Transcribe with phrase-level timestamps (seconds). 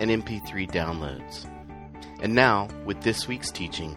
[0.00, 1.46] and MP3 downloads.
[2.20, 3.96] And now, with this week's teaching,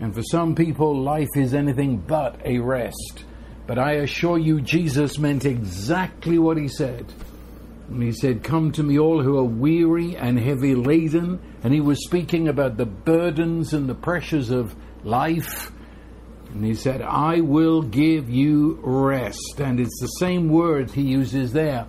[0.00, 3.24] And for some people, life is anything but a rest.
[3.68, 7.06] But I assure you, Jesus meant exactly what He said.
[7.88, 11.38] And He said, Come to me, all who are weary and heavy laden.
[11.62, 15.70] And He was speaking about the burdens and the pressures of life.
[16.48, 19.60] And He said, I will give you rest.
[19.60, 21.86] And it's the same word He uses there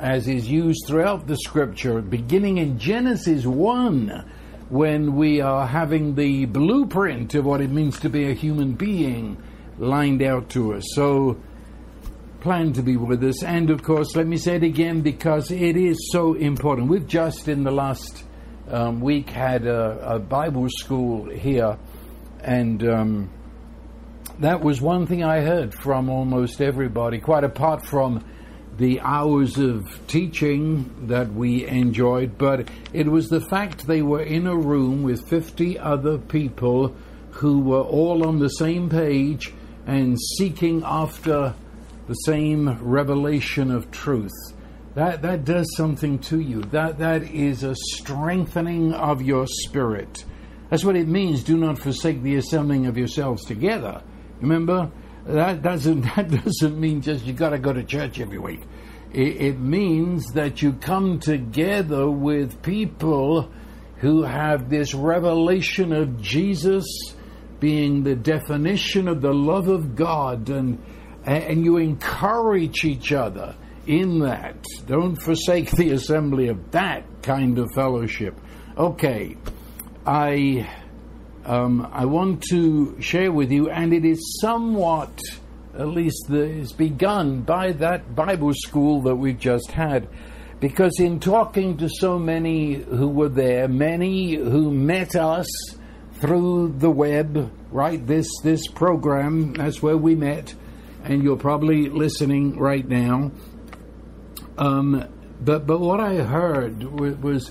[0.00, 4.32] as is used throughout the scripture, beginning in Genesis 1,
[4.70, 9.36] when we are having the blueprint of what it means to be a human being
[9.78, 10.84] lined out to us.
[10.94, 11.40] So,
[12.40, 13.42] plan to be with us.
[13.42, 16.88] And of course, let me say it again because it is so important.
[16.88, 18.24] We've just in the last
[18.68, 21.76] um, week had a, a, Bible school here,
[22.40, 23.30] and um,
[24.38, 28.24] that was one thing I heard from almost everybody, quite apart from
[28.80, 34.46] the hours of teaching that we enjoyed, but it was the fact they were in
[34.46, 36.96] a room with 50 other people
[37.32, 39.52] who were all on the same page
[39.86, 41.54] and seeking after
[42.08, 44.32] the same revelation of truth.
[44.94, 46.62] That, that does something to you.
[46.62, 50.24] That, that is a strengthening of your spirit.
[50.70, 51.44] That's what it means.
[51.44, 54.02] Do not forsake the assembling of yourselves together.
[54.40, 54.90] Remember,
[55.34, 58.62] that doesn't that doesn't mean just you got to go to church every week.
[59.12, 63.50] It, it means that you come together with people
[63.96, 66.84] who have this revelation of Jesus
[67.58, 70.82] being the definition of the love of God, and
[71.24, 73.54] and you encourage each other
[73.86, 74.64] in that.
[74.86, 78.38] Don't forsake the assembly of that kind of fellowship.
[78.76, 79.36] Okay,
[80.06, 80.68] I
[81.50, 85.10] um, I want to share with you, and it is somewhat,
[85.76, 90.08] at least, the, is begun by that Bible school that we've just had.
[90.60, 95.48] Because in talking to so many who were there, many who met us
[96.20, 98.06] through the web, right?
[98.06, 100.54] This this program, that's where we met,
[101.02, 103.32] and you're probably listening right now.
[104.56, 105.04] Um,
[105.40, 107.50] but but what I heard was,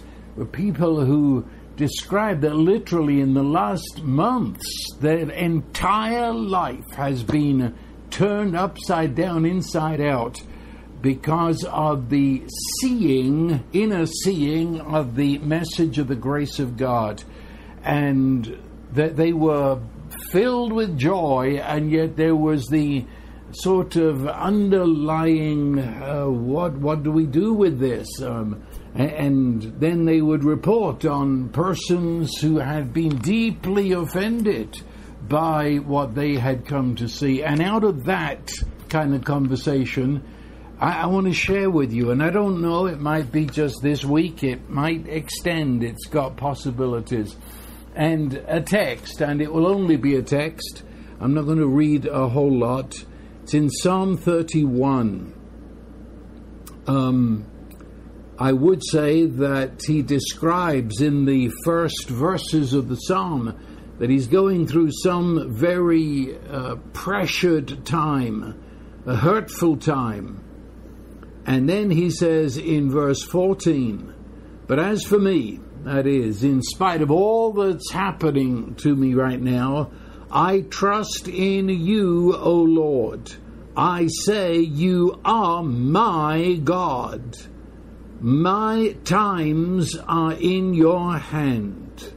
[0.53, 1.45] people who
[1.79, 4.67] described that literally in the last months,
[4.99, 7.73] their entire life has been
[8.09, 10.43] turned upside down, inside out,
[11.01, 12.43] because of the
[12.81, 17.23] seeing, inner seeing of the message of the grace of God.
[17.85, 19.79] And that they were
[20.31, 23.05] filled with joy, and yet there was the
[23.51, 28.07] sort of underlying uh, what what do we do with this?
[28.21, 28.61] Um,
[28.95, 34.81] and then they would report on persons who had been deeply offended
[35.27, 37.43] by what they had come to see.
[37.43, 38.51] And out of that
[38.89, 40.23] kind of conversation,
[40.79, 42.11] I, I want to share with you.
[42.11, 46.37] And I don't know, it might be just this week, it might extend, it's got
[46.37, 47.35] possibilities.
[47.95, 50.83] And a text, and it will only be a text.
[51.19, 52.95] I'm not going to read a whole lot.
[53.43, 55.33] It's in Psalm 31.
[56.87, 57.45] Um,
[58.41, 63.59] I would say that he describes in the first verses of the psalm
[63.99, 70.41] that he's going through some very uh, pressured time, a hurtful time.
[71.45, 74.13] And then he says in verse 14,
[74.67, 79.41] But as for me, that is, in spite of all that's happening to me right
[79.41, 79.91] now,
[80.31, 83.33] I trust in you, O Lord.
[83.75, 87.37] I say, You are my God.
[88.21, 92.13] My times are in your hand.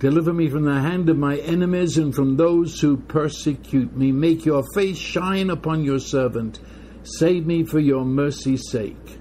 [0.00, 4.12] Deliver me from the hand of my enemies and from those who persecute me.
[4.12, 6.60] Make your face shine upon your servant.
[7.04, 9.18] Save me for your mercy's sake.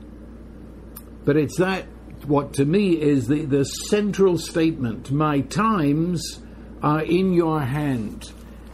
[1.23, 1.85] But it's that
[2.25, 5.09] what to me is the, the central statement.
[5.09, 6.41] My times
[6.81, 8.29] are in your hand.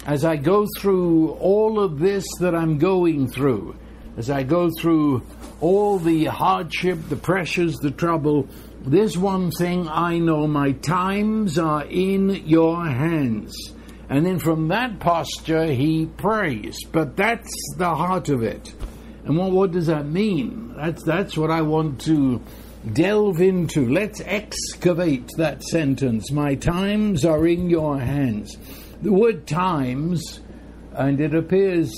[0.08, 3.78] As I go through all of this that I'm going through,
[4.18, 5.24] as I go through
[5.62, 8.48] all the hardship, the pressures, the trouble,
[8.82, 13.54] there's one thing I know my times are in your hands.
[14.10, 16.84] And then from that posture, he prays.
[16.92, 18.74] But that's the heart of it.
[19.26, 20.74] And what, what does that mean?
[20.76, 22.42] That's, that's what I want to
[22.94, 23.88] delve into.
[23.88, 26.32] Let's excavate that sentence.
[26.32, 28.58] My times are in your hands.
[29.02, 30.40] The word times,
[30.94, 31.94] and it appears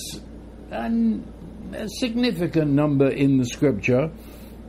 [0.72, 1.32] an,
[1.74, 4.12] a significant number in the scripture,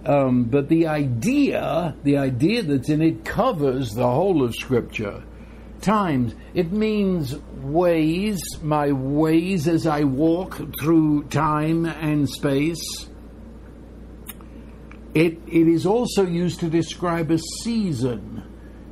[0.04, 5.22] um, but the idea, the idea that's in it covers the whole of scripture.
[5.80, 13.08] Times, it means ways, my ways as I walk through time and space
[15.14, 18.42] it, it is also used to describe a season.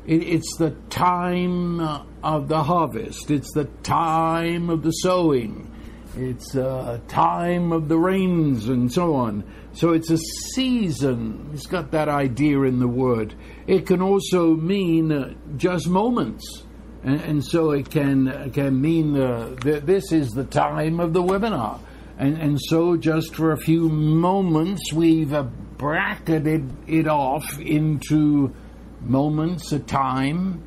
[0.06, 1.80] It, it's the time
[2.22, 3.30] of the harvest.
[3.30, 5.69] It's the time of the sowing.
[6.16, 9.44] It's a time of the rains and so on.
[9.72, 10.18] So it's a
[10.54, 11.50] season.
[11.54, 13.34] It's got that idea in the word.
[13.66, 16.64] It can also mean just moments.
[17.02, 21.22] And, and, so it can, can mean uh, th- this is the time of the
[21.22, 21.80] webinar.
[22.18, 25.34] And, and so just for a few moments, we've
[25.78, 28.54] bracketed it off into
[29.00, 30.62] moments, a time.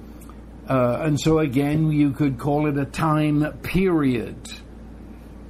[0.68, 4.38] Uh, and so again, you could call it a time period.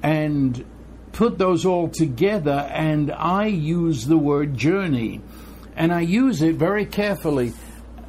[0.04, 0.64] And
[1.12, 5.22] put those all together, and I use the word journey.
[5.76, 7.54] And I use it very carefully.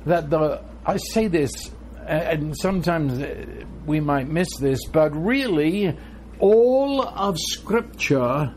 [0.05, 1.71] That the I say this,
[2.05, 5.97] and sometimes uh, we might miss this, but really,
[6.39, 8.53] all of Scripture,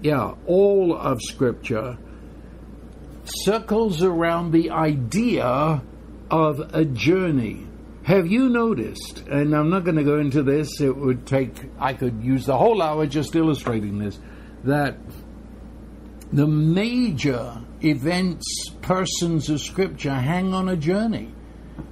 [0.00, 1.98] yeah, all of Scripture
[3.24, 5.82] circles around the idea
[6.30, 7.66] of a journey.
[8.04, 11.92] Have you noticed, and I'm not going to go into this, it would take, I
[11.92, 14.18] could use the whole hour just illustrating this,
[14.64, 14.96] that
[16.32, 21.32] the major events, persons of Scripture hang on a journey.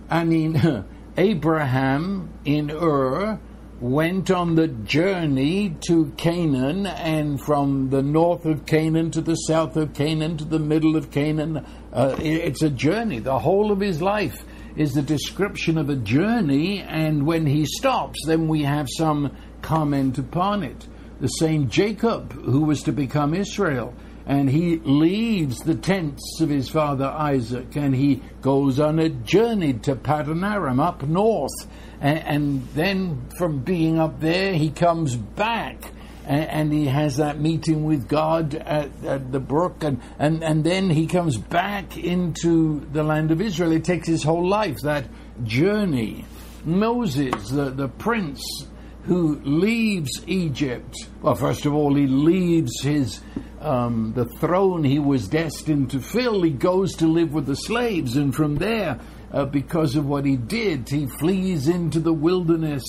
[0.09, 0.85] I mean,
[1.19, 3.39] Abraham in Ur
[3.81, 9.77] went on the journey to Canaan, and from the north of Canaan to the south
[9.77, 11.65] of Canaan to the middle of Canaan.
[11.93, 13.19] Uh, it's a journey.
[13.21, 14.45] The whole of his life
[14.76, 20.19] is the description of a journey, and when he stops, then we have some comment
[20.19, 20.87] upon it.
[21.20, 23.94] The same Jacob, who was to become Israel,
[24.26, 29.73] and he leaves the tents of his father Isaac, and he goes on a journey
[29.75, 31.67] to Paddan Aram up north
[32.00, 35.93] and, and then from being up there, he comes back
[36.29, 40.63] and, and, he has that meeting with God at, at, the brook, and, and, and
[40.63, 43.73] then he comes back into the land of Israel.
[43.73, 45.07] It takes his whole life, that
[45.43, 46.25] journey.
[46.65, 48.43] Moses, the, the prince
[49.05, 53.21] who leaves Egypt, well, first of all, he leaves his
[53.61, 56.43] um, the throne he was destined to fill.
[56.43, 59.00] He goes to live with the slaves, and from there
[59.33, 60.88] uh, because of what he did.
[60.88, 62.83] He flees into the wilderness,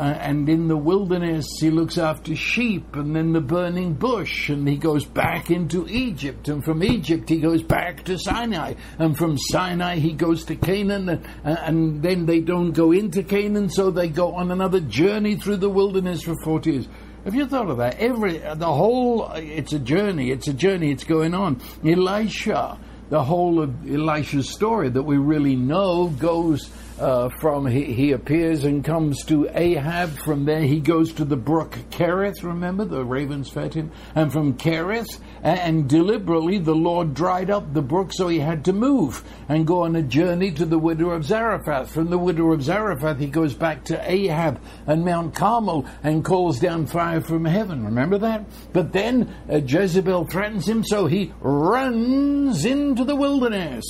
[0.00, 4.66] uh, and in the wilderness he looks after sheep, and then the burning bush, and
[4.66, 9.36] he goes back into Egypt, and from Egypt he goes back to Sinai, and from
[9.36, 14.08] Sinai he goes to Canaan, and, and then they don't go into Canaan, so they
[14.08, 16.88] go on another journey through the wilderness for 40 years.
[17.24, 17.98] Have you thought of that?
[17.98, 20.30] Every the whole it's a journey.
[20.30, 20.90] It's a journey.
[20.90, 21.60] It's going on.
[21.84, 22.78] Elisha
[23.10, 28.64] the whole of Elisha's story that we really know goes uh, from he, he, appears
[28.64, 30.10] and comes to Ahab.
[30.18, 32.42] From there, he goes to the brook Kerith.
[32.42, 37.72] Remember, the ravens fed him, and from Kerith, and, and deliberately the Lord dried up
[37.72, 41.10] the brook, so he had to move and go on a journey to the widow
[41.10, 41.90] of Zarephath.
[41.90, 46.60] From the widow of Zarephath, he goes back to Ahab and Mount Carmel and calls
[46.60, 47.84] down fire from heaven.
[47.86, 48.44] Remember that?
[48.72, 53.84] But then uh, Jezebel threatens him, so he runs into the wilderness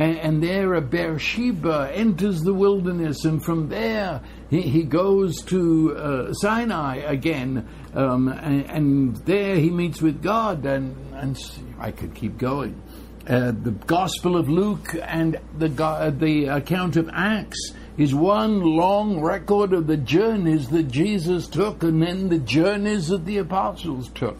[0.00, 5.94] and, and there a Beersheba enters the wilderness, and from there he, he goes to
[5.94, 11.36] uh, Sinai again, um, and, and, there he meets with God, and, and
[11.78, 12.80] I could keep going.
[13.28, 19.20] Uh, the Gospel of Luke and the, uh, the account of Acts is one long
[19.20, 24.38] record of the journeys that Jesus took and then the journeys that the apostles took.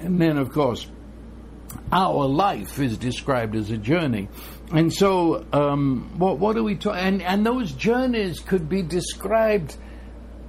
[0.00, 0.86] And then, of course,
[1.92, 4.28] our life is described as a journey.
[4.72, 7.00] And so, um, what, what are we talking?
[7.00, 9.76] And, and those journeys could be described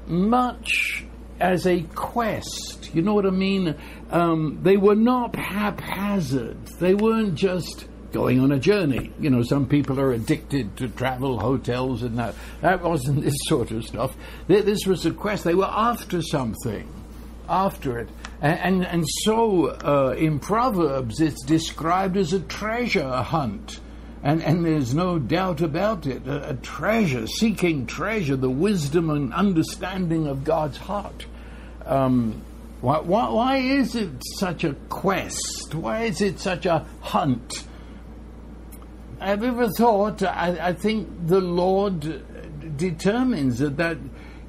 [0.08, 1.06] much
[1.40, 2.92] as a quest.
[2.94, 3.76] You know what I mean?
[4.12, 6.58] Um, they were not haphazard.
[6.80, 9.12] They weren't just going on a journey.
[9.20, 12.36] You know, some people are addicted to travel, hotels, and that.
[12.62, 14.16] That wasn't this sort of stuff.
[14.48, 15.44] This was a quest.
[15.44, 16.88] They were after something,
[17.50, 18.10] after it.
[18.42, 23.80] And, and, and so uh, in Proverbs, it's described as a treasure hunt.
[24.24, 29.34] And, and there's no doubt about it a, a treasure, seeking treasure, the wisdom and
[29.34, 31.26] understanding of God's heart.
[31.86, 32.42] Um,
[32.82, 35.74] why, why, why is it such a quest?
[35.74, 37.64] Why is it such a hunt?
[39.20, 40.24] Have you ever thought?
[40.24, 43.98] I, I think the Lord determines that, that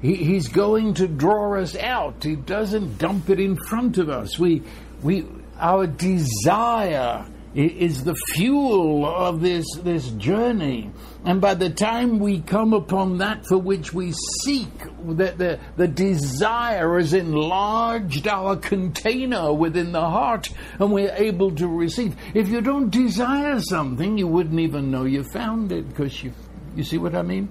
[0.03, 2.23] he, He's going to draw us out.
[2.23, 4.37] He doesn't dump it in front of us.
[4.37, 4.61] We,
[5.01, 5.25] we,
[5.57, 10.91] our desire is the fuel of this, this journey.
[11.23, 14.11] And by the time we come upon that for which we
[14.43, 21.51] seek, the, the, the desire has enlarged our container within the heart and we're able
[21.55, 22.15] to receive.
[22.33, 26.33] If you don't desire something, you wouldn't even know you found it because you,
[26.75, 27.47] you see what I mean?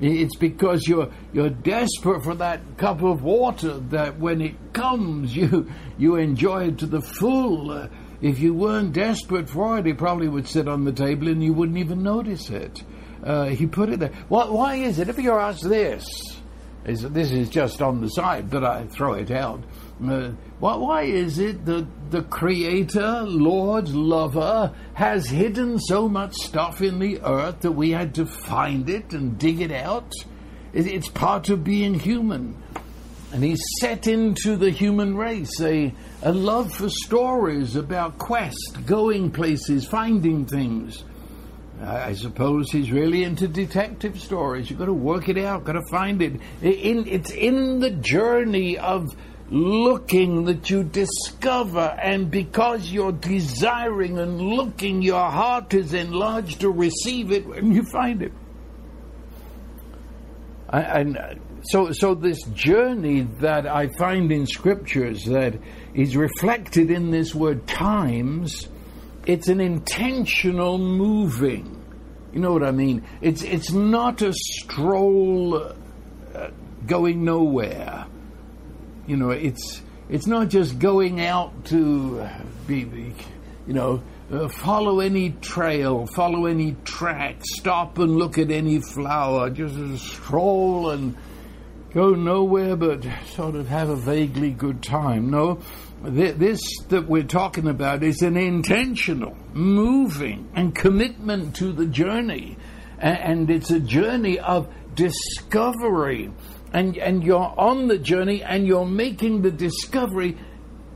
[0.00, 5.70] It's because you're you're desperate for that cup of water that when it comes you
[5.96, 7.88] you enjoy it to the full.
[8.20, 11.52] If you weren't desperate for it, it probably would sit on the table and you
[11.52, 12.82] wouldn't even notice it.
[13.22, 14.12] Uh, he put it there.
[14.28, 15.08] Why, why is it?
[15.08, 16.04] If you're asked this,
[16.84, 19.62] is this is just on the side, but I throw it out.
[20.04, 26.98] Uh, why, is it that the Creator, Lord, Lover, has hidden so much stuff in
[26.98, 30.12] the earth that we had to find it and dig it out?
[30.72, 32.56] It, it's part of being human.
[33.32, 39.30] And He's set into the human race a, a love for stories about quest, going
[39.32, 41.04] places, finding things.
[41.80, 44.68] I suppose he's really into detective stories.
[44.68, 46.40] You've got to work it out, got to find it.
[46.60, 49.14] In, it's in the journey of
[49.50, 56.70] looking that you discover, and because you're desiring and looking, your heart is enlarged to
[56.70, 58.32] receive it when you find it.
[60.70, 65.58] And so, so this journey that I find in scriptures that
[65.94, 68.68] is reflected in this word times,
[69.26, 71.74] it's an intentional moving.
[72.34, 73.06] You know what I mean?
[73.22, 76.50] It's it's not a stroll uh,
[76.86, 78.06] going nowhere
[79.08, 82.26] you know, it's it's not just going out to
[82.66, 83.14] be,
[83.66, 89.50] you know, uh, follow any trail, follow any track, stop and look at any flower,
[89.50, 91.16] just stroll and
[91.92, 95.30] go nowhere but sort of have a vaguely good time.
[95.30, 95.60] No,
[96.02, 102.58] this that we're talking about is an intentional, moving, and commitment to the journey.
[102.98, 106.30] And it's a journey of discovery
[106.72, 110.36] and, and you're on the journey and you're making the discovery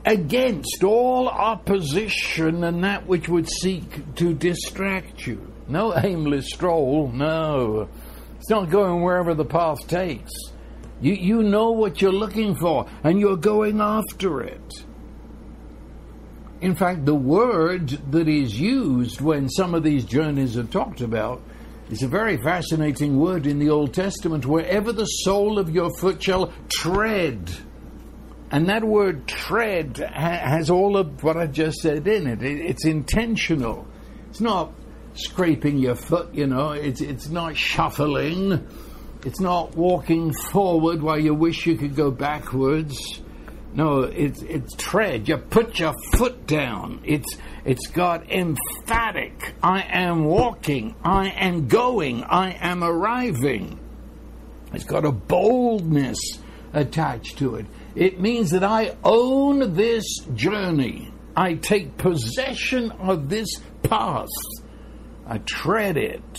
[0.05, 5.53] against all opposition and that which would seek to distract you.
[5.69, 7.89] No aimless stroll, no.
[8.39, 10.33] It's not going wherever the path takes.
[11.01, 14.85] You, you know what you're looking for and you're going after it.
[16.61, 21.43] In fact, the word that is used when some of these journeys are talked about
[21.91, 24.47] it's a very fascinating word in the Old Testament.
[24.47, 27.51] Wherever the sole of your foot shall tread.
[28.51, 32.43] And that word tread ha- has all of what I just said in it.
[32.43, 32.61] it.
[32.61, 33.87] It's intentional.
[34.29, 34.73] It's not
[35.15, 36.73] scraping your foot, you know.
[36.73, 38.67] It's, it's not shuffling.
[39.25, 43.23] It's not walking forward while you wish you could go backwards.
[43.75, 45.29] No, it's, it's tread.
[45.29, 47.01] You put your foot down.
[47.05, 49.55] It's it's got emphatic.
[49.63, 50.95] I am walking.
[51.05, 52.25] I am going.
[52.25, 53.79] I am arriving.
[54.73, 56.19] It's got a boldness
[56.73, 57.67] attached to it.
[57.95, 61.13] It means that I own this journey.
[61.37, 63.49] I take possession of this
[63.83, 64.29] path.
[65.27, 66.39] I tread it.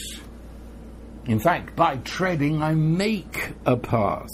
[1.25, 4.27] In fact, by treading, I make a path.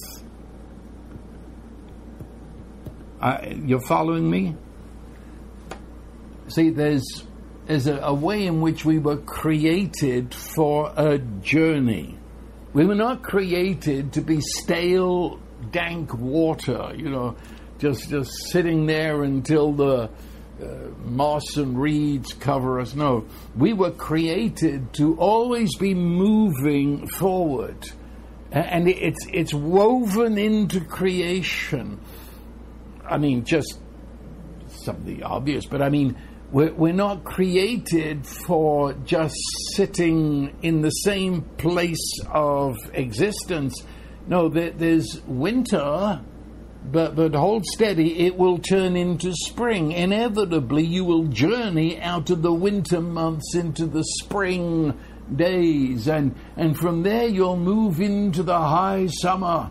[3.22, 4.56] You're following me?
[6.48, 7.24] See, there's,
[7.66, 12.18] there's a, a way in which we were created for a journey.
[12.74, 15.40] We were not created to be stale,
[15.72, 17.36] dank water, you know,
[17.80, 20.10] just, just sitting there until the,
[20.62, 22.94] uh, moss and reeds cover us.
[22.94, 27.90] No, we were created to always be moving forward.
[28.52, 32.00] And it's, it's woven into creation.
[33.10, 33.80] I mean, just
[34.68, 36.16] some of the obvious, but I mean,
[36.51, 39.36] we're, we're not created for just
[39.74, 43.84] sitting in the same place of existence.
[44.28, 46.22] No, there, there's winter
[46.92, 49.92] but, but hold steady, it will turn into spring.
[49.92, 54.98] Inevitably, you will journey out of the winter months into the spring
[55.36, 59.70] days, and, and from there you'll move into the high summer.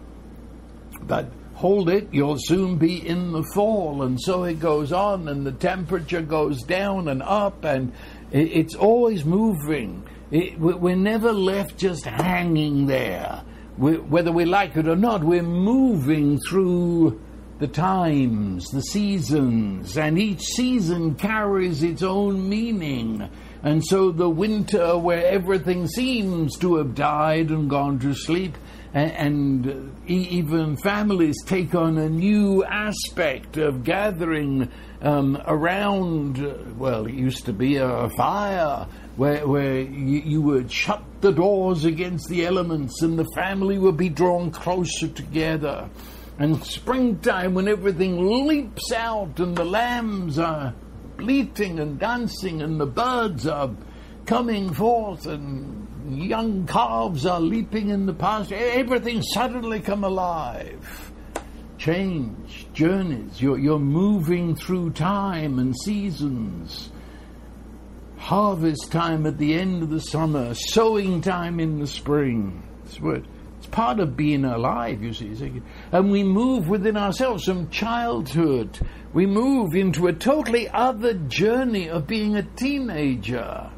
[1.03, 5.47] But hold it, you'll soon be in the fall, and so it goes on, and
[5.47, 7.93] the temperature goes down and up, and
[8.33, 10.07] it's always moving.
[10.31, 13.43] It, we're never left just hanging there
[13.79, 17.21] we, whether we like it or not, we're moving through
[17.61, 23.29] the times, the seasons, and each season carries its own meaning.
[23.63, 28.57] And so the winter, where everything seems to have died and gone to sleep,
[28.93, 34.71] and, even families take on a new aspect of gathering
[35.03, 40.73] um, around, uh, well, it used to be a fire where, where you, you, would
[40.73, 45.91] shut the doors against the elements and the family would be drawn closer together.
[46.39, 50.73] And springtime, when everything leaps out and the lambs are
[51.17, 53.75] bleating and dancing and the birds are
[54.25, 61.09] coming forth and young calves are leaping in the pasture, everything suddenly come alive
[61.79, 63.41] change, journeys.
[63.41, 66.91] You're, you're moving through time and seasons.
[68.19, 72.63] Harvest time at the end of the summer, sowing time in the spring.
[72.85, 75.63] It's, it's part of being alive, you see.
[75.93, 78.79] And we move within ourselves from childhood.
[79.13, 83.71] We move into a totally other journey of being a teenager.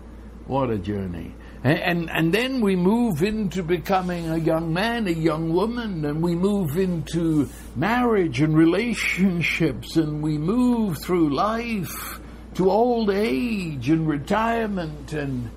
[0.47, 1.35] What a journey.
[1.63, 6.35] And, and then we move into becoming a young man, a young woman, and we
[6.35, 12.21] move into marriage and relationships, and we move through life
[12.55, 15.51] to old age and retirement, and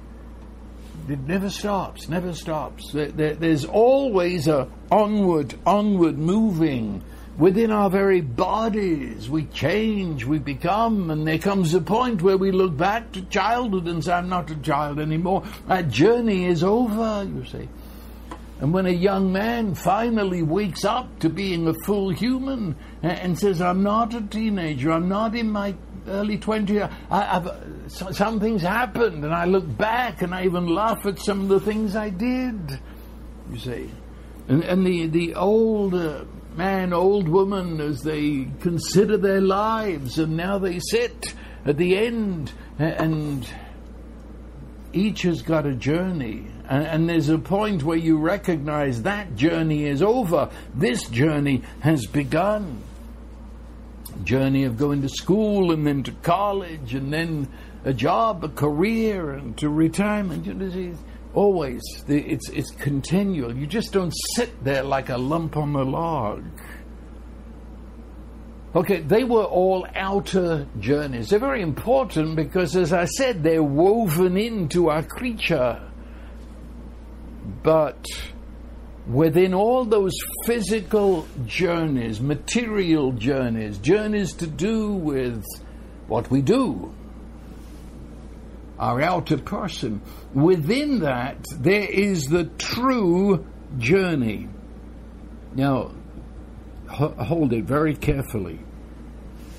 [1.07, 2.91] it never stops, never stops.
[2.91, 7.01] There, there, there's always a onward, onward moving
[7.37, 9.29] within our very bodies.
[9.29, 13.87] We change, we become, and there comes a point where we look back to childhood
[13.87, 15.43] and say, I'm not a child anymore.
[15.67, 17.67] That journey is over, you see.
[18.59, 23.61] And when a young man finally wakes up to being a full human and says,
[23.61, 25.75] I'm not a teenager, I'm not in my
[26.07, 26.89] early 20s,
[27.89, 31.59] some things happened, and I look back and I even laugh at some of the
[31.59, 32.79] things I did,
[33.51, 33.91] you see.
[34.47, 40.37] And, and the, the old uh, man, old woman, as they consider their lives, and
[40.37, 41.33] now they sit
[41.65, 43.47] at the end, and
[44.93, 46.47] each has got a journey.
[46.69, 50.49] And, and, there's a point where you recognize that journey is over.
[50.73, 52.81] This journey has begun.
[54.23, 57.49] Journey of going to school and then to college and then
[57.83, 60.45] a job, a career, and to retirement.
[60.45, 60.95] You know,
[61.33, 63.55] always it's it's continual.
[63.55, 66.43] You just don't sit there like a lump on the log.
[68.75, 71.29] Okay, they were all outer journeys.
[71.29, 75.79] They're very important because, as I said, they're woven into our creature.
[77.61, 78.03] But
[79.05, 80.13] within all those
[80.45, 85.43] physical journeys, material journeys, journeys to do with
[86.07, 86.95] what we do,
[88.79, 90.01] our outer person.
[90.33, 93.45] Within that, there is the true
[93.77, 94.49] journey.
[95.55, 95.91] Now,
[96.87, 98.59] hold it very carefully.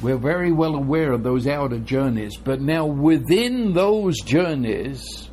[0.03, 5.31] We're very well aware of those outer journeys, but now within those journeys,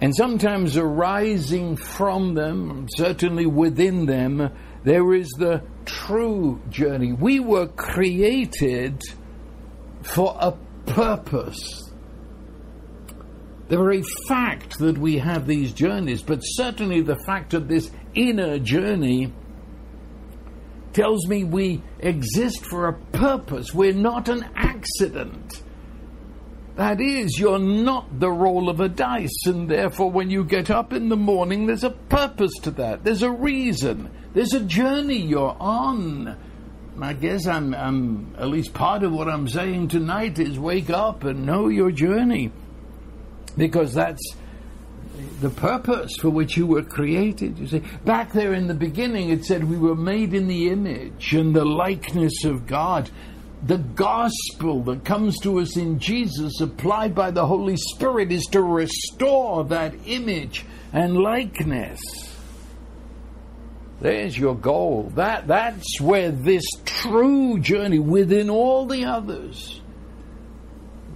[0.00, 4.50] and sometimes arising from them, certainly within them,
[4.84, 7.12] there is the true journey.
[7.12, 9.02] We were created
[10.02, 10.52] for a
[10.86, 11.83] purpose
[13.68, 18.58] the very fact that we have these journeys, but certainly the fact of this inner
[18.58, 19.32] journey,
[20.94, 23.74] tells me we exist for a purpose.
[23.74, 25.62] We're not an accident.
[26.76, 30.92] That is, you're not the roll of a dice, and therefore, when you get up
[30.92, 33.04] in the morning, there's a purpose to that.
[33.04, 34.10] There's a reason.
[34.32, 36.36] There's a journey you're on.
[37.00, 41.24] I guess I'm, I'm, at least part of what I'm saying tonight is wake up
[41.24, 42.50] and know your journey
[43.56, 44.22] because that's
[45.40, 47.58] the purpose for which you were created.
[47.58, 51.34] You see, back there in the beginning, it said we were made in the image
[51.34, 53.10] and the likeness of God.
[53.66, 58.62] the gospel that comes to us in Jesus, applied by the Holy Spirit, is to
[58.62, 62.00] restore that image and likeness.
[64.00, 65.12] There's your goal.
[65.14, 69.80] That, that's where this true journey, within all the others,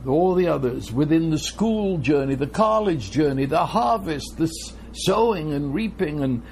[0.06, 4.50] all the others, within the school journey, the college journey, the harvest, the
[4.92, 6.42] sowing and reaping, and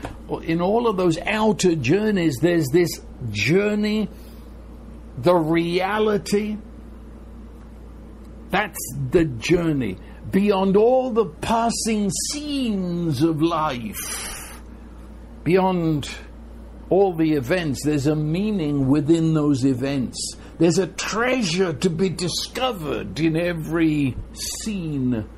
[0.45, 2.91] in all of those outer journeys, there's this
[3.31, 4.09] journey,
[5.19, 6.59] the reality.
[8.51, 8.79] That's
[9.11, 9.99] the journey
[10.31, 14.61] beyond all the passing scenes of life,
[15.45, 16.09] beyond
[16.89, 17.83] all the events.
[17.85, 20.37] There's a meaning within those events.
[20.59, 25.29] There's a treasure to be discovered in every scene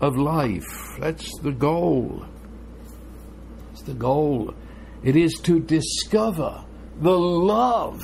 [0.00, 0.98] of life.
[0.98, 2.26] That's the goal.
[3.72, 4.54] It's the goal.
[5.02, 6.64] It is to discover
[7.00, 8.02] the love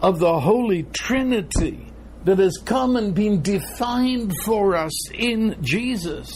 [0.00, 1.92] of the Holy Trinity
[2.24, 6.32] that has come and been defined for us in Jesus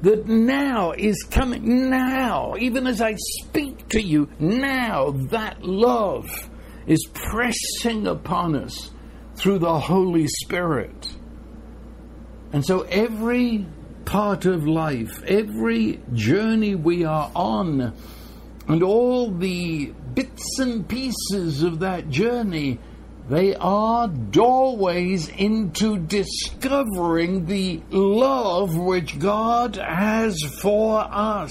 [0.00, 6.28] that now is coming, now, even as I speak to you, now that love
[6.86, 8.90] is pressing upon us
[9.36, 11.14] through the Holy Spirit.
[12.52, 13.66] And so every
[14.04, 17.94] part of life, every journey we are on,
[18.68, 22.78] and all the bits and pieces of that journey
[23.28, 31.50] they are doorways into discovering the love which God has for us.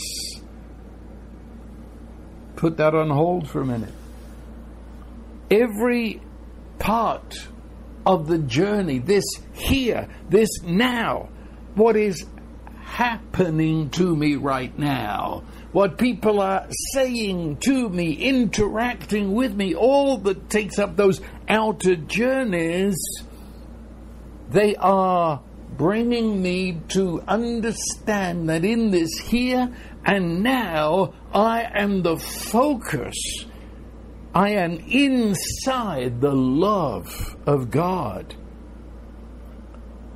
[2.56, 3.94] Put that on hold for a minute.
[5.50, 6.22] Every
[6.80, 7.48] part
[8.06, 11.30] of the journey, this here, this now,
[11.76, 12.26] what is
[12.82, 20.18] happening to me right now, what people are saying to me, interacting with me, all
[20.18, 22.96] that takes up those outer journeys,
[24.50, 25.42] they are
[25.78, 29.74] bringing me to understand that in this here
[30.06, 33.16] and now, I am the focus.
[34.34, 38.36] I am inside the love of God.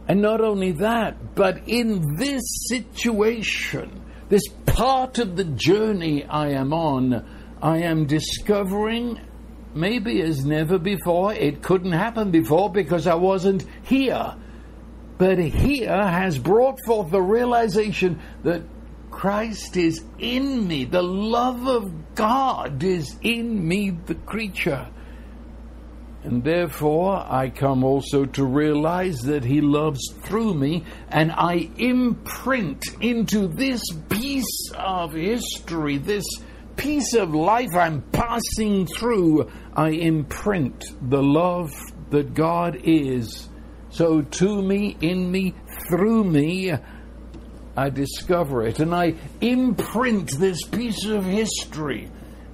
[0.07, 6.73] And not only that, but in this situation, this part of the journey I am
[6.73, 7.27] on,
[7.61, 9.19] I am discovering,
[9.75, 14.35] maybe as never before, it couldn't happen before because I wasn't here.
[15.17, 18.61] But here has brought forth the realization that
[19.17, 24.87] Christ is in me, the love of God is in me, the creature.
[26.21, 32.85] And therefore, I come also to realize that He loves through me, and I imprint
[33.01, 36.27] into this piece of history, this
[36.75, 41.71] piece of life I'm passing through, I imprint the love
[42.11, 43.49] that God is.
[43.89, 45.55] So to me, in me,
[45.89, 46.73] through me,
[47.77, 52.09] I discover it, and I imprint this piece of history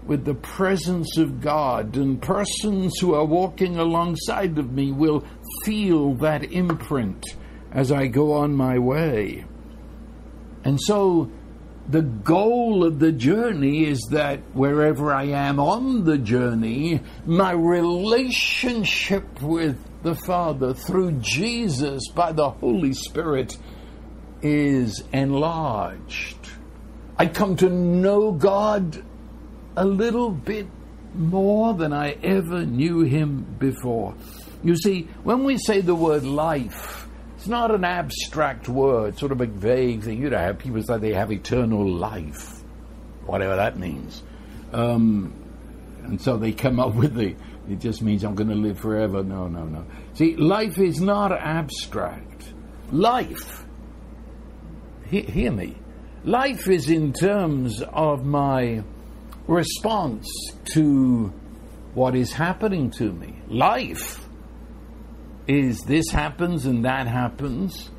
[0.05, 5.25] with the presence of God, and persons who are walking alongside of me will
[5.63, 7.25] feel that imprint
[7.71, 9.45] as I go on my way.
[10.65, 11.31] And so,
[11.87, 19.41] the goal of the journey is that wherever I am on the journey, my relationship
[19.41, 23.57] with the Father through Jesus by the Holy Spirit
[24.43, 26.37] is enlarged.
[27.17, 29.03] I come to know God
[29.75, 30.67] a little bit
[31.15, 34.15] more than I ever knew him before.
[34.63, 39.41] You see, when we say the word life, it's not an abstract word, sort of
[39.41, 40.21] a vague thing.
[40.21, 42.63] You know, have people say they have eternal life,
[43.25, 44.23] whatever that means.
[44.71, 45.33] Um,
[46.03, 47.35] and so they come up with the,
[47.69, 49.23] it just means I'm going to live forever.
[49.23, 49.85] No, no, no.
[50.13, 52.53] See, life is not abstract.
[52.91, 53.65] Life,
[55.13, 55.75] he, hear me,
[56.23, 58.83] life is in terms of my
[59.47, 60.27] response
[60.73, 61.31] to
[61.93, 63.35] what is happening to me.
[63.47, 64.27] Life
[65.47, 67.91] is this happens and that happens,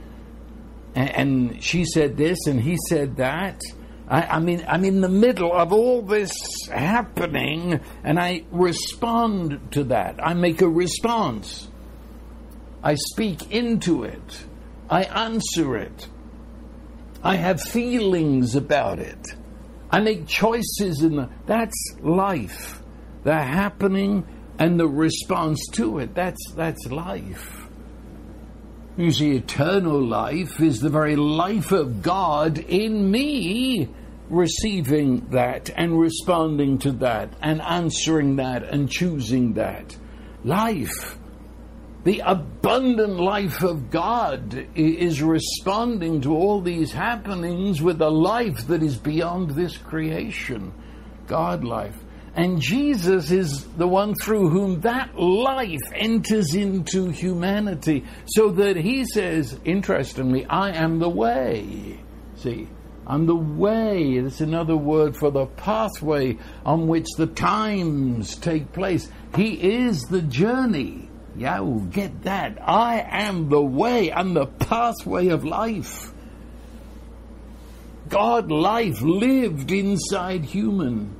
[0.97, 3.61] and, and she said this and he said that.
[4.09, 6.33] I, I, mean, I'm in the middle of all this
[6.69, 10.17] happening, and I respond to that.
[10.21, 11.69] I make a response.
[12.83, 14.45] I speak into it.
[14.91, 16.09] I answer it.
[17.25, 19.35] I have feelings about it.
[19.91, 21.31] I make choices in the.
[21.47, 22.83] That's life.
[23.23, 24.27] The happening
[24.59, 26.15] and the response to it.
[26.15, 27.63] That's that's life.
[28.99, 33.89] You see, eternal life is the very life of God in me,
[34.29, 39.97] receiving that and responding to that and answering that and choosing that.
[40.45, 41.19] Life.
[42.05, 48.83] The abundant life of God is responding to all these happenings with a life that
[48.83, 50.75] is beyond this creation.
[51.27, 51.97] God life.
[52.37, 58.05] And Jesus is the one through whom that life enters into humanity.
[58.27, 62.01] So that he says, interestingly, I am the way.
[62.37, 62.69] See,
[63.07, 64.13] I'm the way.
[64.13, 66.37] It's another word for the pathway
[66.67, 69.09] on which the times take place.
[69.37, 71.09] He is the journey.
[71.37, 72.59] Yeah, get that.
[72.63, 74.13] I am the way.
[74.13, 76.13] I'm the pathway of life.
[78.09, 81.17] God life lived inside human.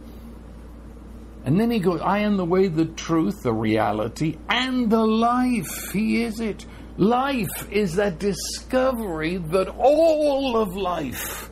[1.45, 5.93] And then he goes, I am the way, the truth, the reality, and the life.
[5.93, 6.65] He is it.
[6.97, 11.51] Life is that discovery that all of life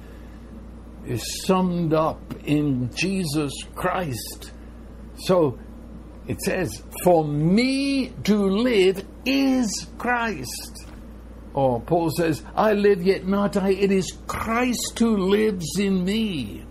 [1.05, 4.53] is summed up in Jesus Christ.
[5.16, 5.59] So
[6.26, 10.87] it says, For me to live is Christ.
[11.54, 16.64] Or Paul says, I live yet not I, it is Christ who lives in me.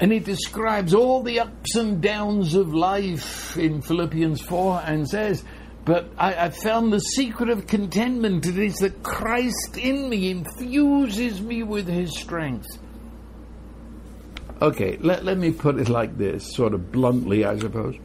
[0.00, 5.44] And he describes all the ups and downs of life in Philippians 4 and says,
[5.84, 8.46] But I, I found the secret of contentment.
[8.46, 12.66] It is that Christ in me infuses me with his strength.
[14.60, 17.96] Okay, let, let me put it like this, sort of bluntly, I suppose.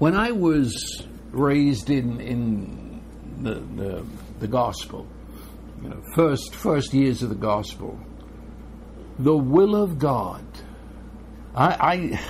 [0.00, 3.02] When I was raised in, in
[3.42, 4.06] the, the,
[4.38, 5.06] the gospel,
[5.82, 8.00] you know, first, first years of the gospel,
[9.18, 10.42] the will of God.
[11.54, 12.20] I, I,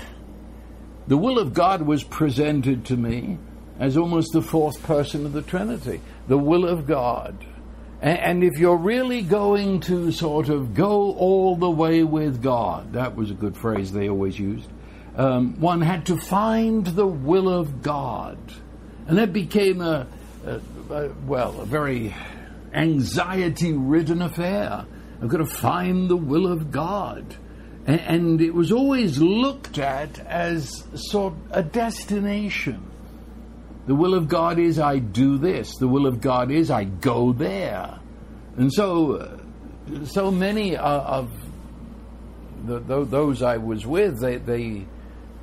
[1.06, 3.38] the will of God was presented to me
[3.78, 6.00] as almost the fourth person of the Trinity.
[6.26, 7.38] The will of God.
[8.02, 12.94] And, and if you're really going to sort of go all the way with God,
[12.94, 14.68] that was a good phrase they always used,
[15.16, 18.38] um, one had to find the will of God.
[19.06, 20.06] And that became a,
[20.46, 20.60] a,
[20.92, 22.14] a well, a very
[22.72, 24.86] anxiety ridden affair.
[25.20, 27.36] I've got to find the will of God.
[27.86, 32.86] And, and it was always looked at as sort of a destination.
[33.86, 35.76] The will of God is I do this.
[35.76, 37.98] The will of God is I go there.
[38.56, 39.40] And so,
[40.04, 41.32] so many of
[42.64, 44.86] the, those I was with, they, they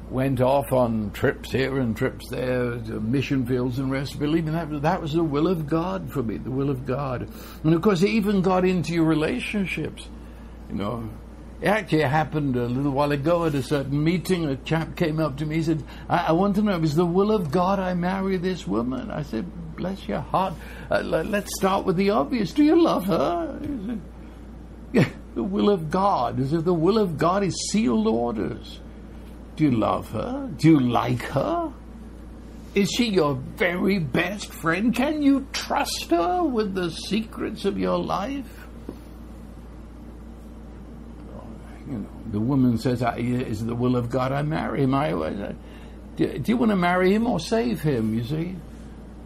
[0.09, 4.19] went off on trips here and trips there, mission fields and rest.
[4.19, 7.29] Believe me, that, that was the will of God for me, the will of God.
[7.63, 10.07] And of course, it even got into your relationships.
[10.69, 11.09] You know,
[11.61, 14.45] it actually happened a little while ago at a certain meeting.
[14.45, 15.55] A chap came up to me.
[15.55, 18.65] He said, I, I want to know, is the will of God I marry this
[18.67, 19.11] woman?
[19.11, 20.53] I said, bless your heart.
[20.89, 22.51] Uh, let's start with the obvious.
[22.51, 23.59] Do you love her?
[23.61, 24.01] Said,
[24.93, 26.39] yeah, the will of God.
[26.39, 28.79] As if the will of God is sealed orders.
[29.57, 30.49] Do you love her?
[30.55, 31.73] Do you like her?
[32.75, 34.93] Is she your very best friend?
[34.93, 38.67] Can you trust her with the secrets of your life?
[41.35, 41.43] Oh,
[41.89, 45.53] you know, the woman says, "Is the will of God I marry him?" I, uh,
[46.17, 48.13] do, do you want to marry him or save him?
[48.13, 48.55] You see,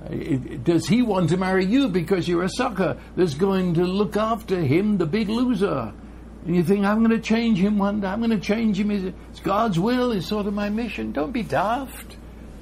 [0.05, 4.15] uh, does he want to marry you because you're a sucker that's going to look
[4.15, 5.91] after him, the big loser?
[6.45, 8.91] And you think, I'm going to change him one day, I'm going to change him.
[8.91, 11.11] It's God's will, is sort of my mission.
[11.11, 12.17] Don't be daft.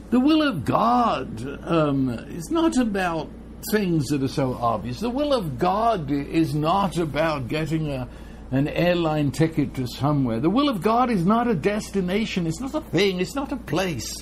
[0.10, 3.30] The will of God um, is not about
[3.72, 5.00] things that are so obvious.
[5.00, 8.08] The will of God is not about getting a,
[8.52, 10.40] an airline ticket to somewhere.
[10.40, 13.58] The will of God is not a destination, it's not a thing, it's not a
[13.58, 14.14] place.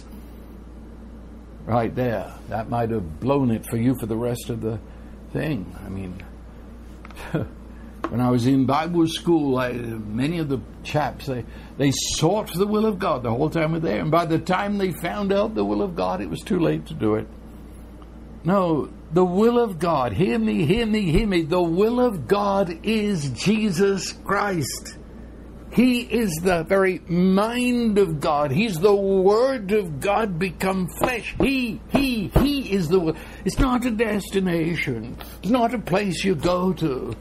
[1.65, 2.34] Right there.
[2.50, 4.80] That might have blown it for you for the rest of the
[5.34, 5.76] thing.
[5.86, 6.22] I mean,
[8.10, 11.46] when I was in Bible school, I, many of the chaps they
[11.78, 14.39] they sought the will of God the whole time we were there, and by the
[14.39, 17.28] time they found out the will of God, it was too late to do it.
[18.43, 20.13] No, the will of God.
[20.13, 21.41] Hear me, hear me, hear me.
[21.41, 24.98] The will of God is Jesus Christ.
[25.72, 28.52] He is the very mind of God.
[28.52, 31.36] He's the Word of God become flesh.
[31.39, 33.15] He, He, He is the.
[33.46, 35.17] It's not a destination.
[35.43, 37.15] It's not a place you go to.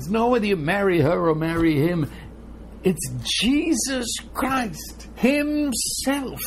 [0.00, 2.10] It's not whether you marry her or marry him.
[2.82, 3.06] It's
[3.42, 6.40] Jesus Christ Himself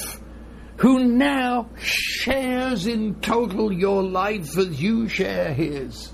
[0.78, 6.12] who now shares in total your life as you share His.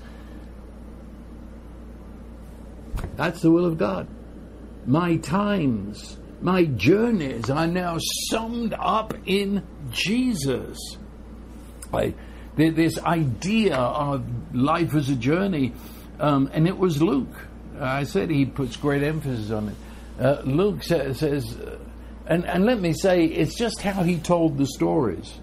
[3.16, 4.06] That's the will of God.
[4.84, 7.96] My times, my journeys are now
[8.28, 10.76] summed up in Jesus.
[11.90, 12.12] I,
[12.56, 15.72] this idea of life as a journey
[16.20, 17.34] um, and it was Luke.
[17.80, 19.76] I said he puts great emphasis on it.
[20.22, 21.78] Uh, Luke sa- says, uh,
[22.26, 25.40] and, and let me say, it's just how he told the stories.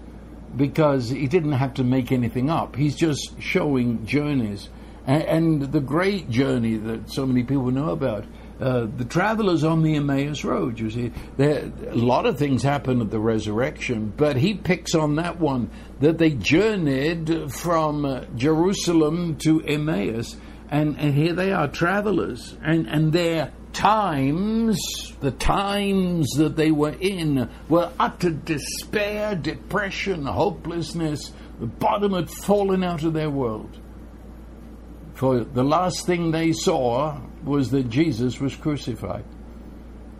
[0.56, 2.76] because he didn't have to make anything up.
[2.76, 4.68] He's just showing journeys.
[5.06, 8.24] And, and the great journey that so many people know about,
[8.60, 13.00] uh, the travelers on the Emmaus Road, you see, there, a lot of things happen
[13.00, 19.36] at the resurrection, but he picks on that one that they journeyed from uh, Jerusalem
[19.44, 20.36] to Emmaus.
[20.70, 24.78] And, and here they are, travelers, and, and their times,
[25.20, 31.32] the times that they were in, were utter despair, depression, hopelessness.
[31.60, 33.78] The bottom had fallen out of their world.
[35.14, 39.24] For the last thing they saw was that Jesus was crucified.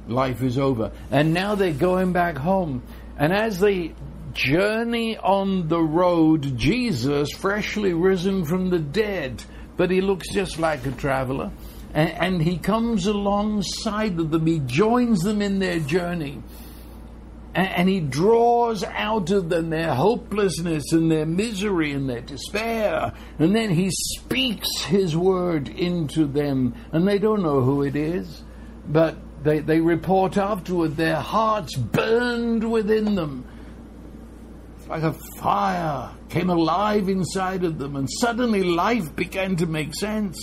[0.09, 0.93] Life is over.
[1.11, 2.83] And now they're going back home.
[3.19, 3.95] And as they
[4.33, 9.43] journey on the road, Jesus, freshly risen from the dead,
[9.79, 11.51] but he looks just like a traveler,
[11.95, 16.43] and, and he comes alongside of them, he joins them in their journey
[17.59, 23.13] and, he draws out of them their hopelessness and their misery and their despair.
[23.39, 28.45] And then he speaks his word into them, and they don't know who it is,
[28.87, 33.45] but they, they report afterward their hearts burned within them.
[34.89, 40.39] Like a fire came alive inside of them, and suddenly life began to make sense.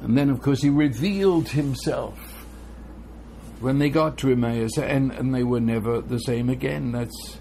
[0.00, 2.18] And then, of course, he revealed himself
[3.60, 6.92] when they got to Emmaus, and, and they were never the same again.
[6.92, 7.38] That's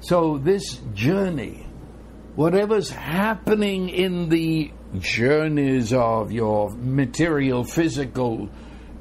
[0.00, 1.66] so this journey,
[2.36, 8.48] whatever's happening in the journeys of your material, physical,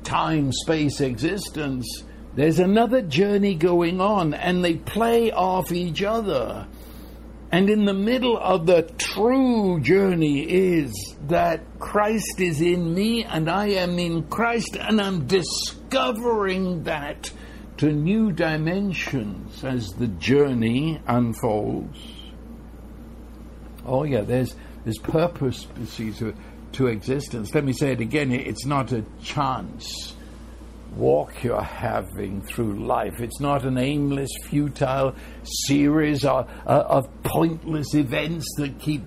[0.03, 2.03] time, space existence,
[2.35, 6.67] there's another journey going on, and they play off each other.
[7.51, 10.91] And in the middle of the true journey is
[11.27, 17.31] that Christ is in me and I am in Christ, and I'm discovering that
[17.77, 21.99] to new dimensions as the journey unfolds.
[23.85, 26.33] Oh, yeah, there's, there's purpose to,
[26.73, 27.55] to existence.
[27.55, 30.15] Let me say it again it's not a chance
[30.95, 33.19] walk you're having through life.
[33.19, 39.03] It's not an aimless, futile series of, uh, of pointless events that keep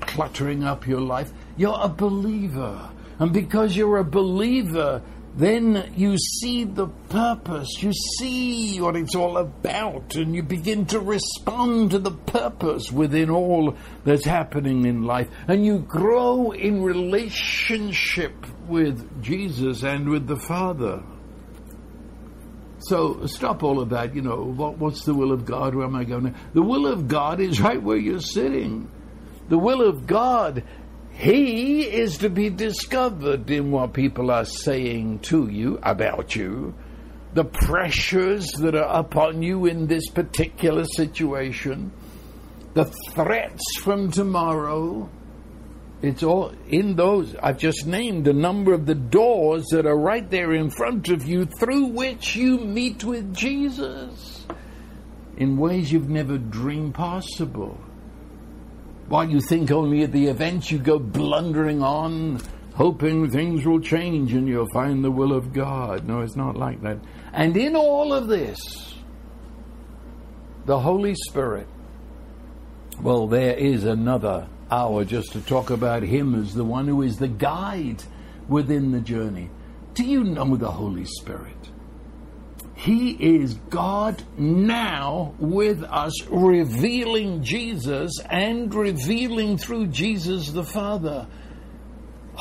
[0.00, 1.32] cluttering up your life.
[1.56, 2.90] You're a believer.
[3.18, 5.02] And because you're a believer,
[5.34, 11.00] then you see the purpose, you see what it's all about, and you begin to
[11.00, 13.74] respond to the purpose within all
[14.04, 15.28] that's happening in life.
[15.48, 18.34] And you grow in relationship
[18.66, 21.02] with Jesus and with the Father.
[22.86, 24.14] So stop all of that.
[24.14, 25.74] You know, what, what's the will of God?
[25.74, 26.34] Where am I going?
[26.52, 28.90] The will of God is right where you're sitting.
[29.48, 30.64] The will of God,
[31.10, 36.74] He is to be discovered in what people are saying to you about you,
[37.34, 41.92] the pressures that are upon you in this particular situation,
[42.74, 45.08] the threats from tomorrow
[46.02, 47.36] it's all in those.
[47.36, 51.24] I've just named a number of the doors that are right there in front of
[51.24, 54.44] you through which you meet with Jesus
[55.36, 57.78] in ways you've never dreamed possible.
[59.08, 62.40] While you think only at the events, you go blundering on,
[62.74, 66.06] hoping things will change and you'll find the will of God.
[66.06, 66.98] No, it's not like that.
[67.32, 68.94] And in all of this,
[70.64, 71.68] the Holy Spirit,
[73.00, 77.18] well, there is another hour just to talk about Him as the one who is
[77.18, 78.02] the guide
[78.48, 79.50] within the journey.
[79.92, 81.70] Do you know the Holy Spirit?
[82.74, 91.26] He is God now with us, revealing Jesus and revealing through Jesus the Father.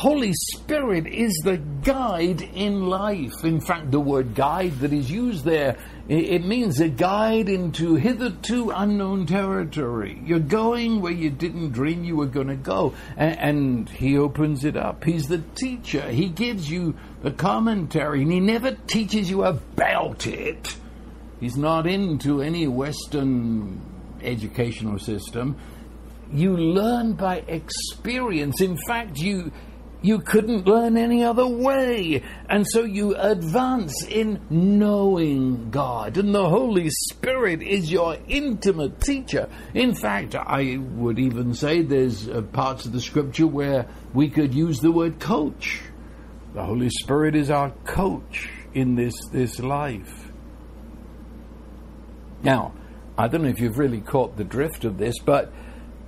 [0.01, 3.43] Holy Spirit is the guide in life.
[3.43, 5.77] In fact, the word guide that is used there,
[6.09, 10.19] it means a guide into hitherto unknown territory.
[10.25, 12.95] You're going where you didn't dream you were going to go.
[13.15, 15.03] And, he opens it up.
[15.03, 16.09] He's the teacher.
[16.09, 20.77] He gives you the commentary, and he never teaches you about it.
[21.39, 23.79] He's not into any Western
[24.23, 25.57] educational system.
[26.33, 28.61] You learn by experience.
[28.61, 29.51] In fact, you
[30.01, 32.23] you couldn't learn any other way.
[32.49, 36.17] And so you advance in knowing God.
[36.17, 39.47] And the Holy Spirit is your intimate teacher.
[39.73, 44.53] In fact, I would even say there's uh, parts of the scripture where we could
[44.53, 45.81] use the word coach.
[46.53, 50.31] The Holy Spirit is our coach in this, this life.
[52.43, 52.73] Now,
[53.17, 55.53] I don't know if you've really caught the drift of this, but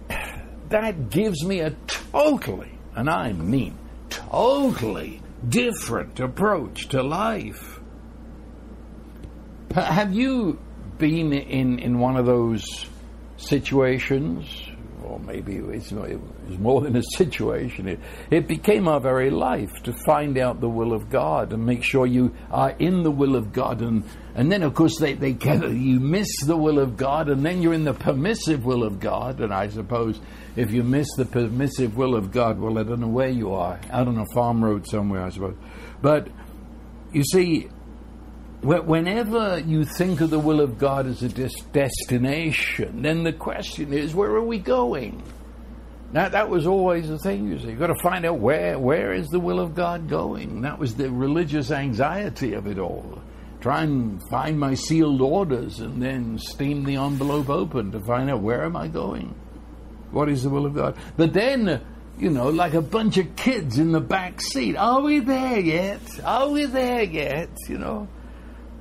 [0.70, 3.78] that gives me a totally, and I mean
[4.14, 7.80] totally different approach to life.
[9.74, 10.60] Have you
[10.98, 12.64] been in, in one of those
[13.38, 14.63] situations,
[15.04, 17.88] or maybe it's, it was more than a situation.
[17.88, 18.00] It,
[18.32, 22.06] it became our very life to find out the will of God and make sure
[22.06, 23.82] you are in the will of God.
[23.82, 24.04] And,
[24.36, 27.62] and then, of course, they, they get, you miss the will of God, and then
[27.62, 29.40] you're in the permissive will of God.
[29.40, 30.20] And I suppose
[30.56, 33.80] if you miss the permissive will of God, well, I don't know where you are,
[33.92, 35.58] out on a farm road somewhere, I suppose.
[36.02, 36.28] But
[37.12, 37.70] you see,
[38.64, 44.16] whenever you think of the will of God as a destination, then the question is,
[44.16, 45.22] where are we going?
[46.14, 47.70] Now, that was always the thing, you see.
[47.70, 50.62] You've got to find out where, where is the will of God going.
[50.62, 53.20] That was the religious anxiety of it all.
[53.62, 58.42] Try and find my sealed orders and then steam the envelope open to find out
[58.42, 59.34] where am I going?
[60.12, 60.98] What is the will of God?
[61.18, 61.82] But then,
[62.20, 64.76] you know, like a bunch of kids in the back seat.
[64.76, 66.02] Are we there yet?
[66.24, 67.50] Are we there yet?
[67.68, 68.08] You know?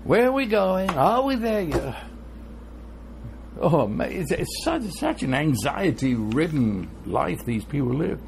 [0.04, 0.90] Where are we going?
[0.90, 1.96] Are we there yet?
[3.60, 8.20] Oh, it's, it's such, such an anxiety ridden life these people live.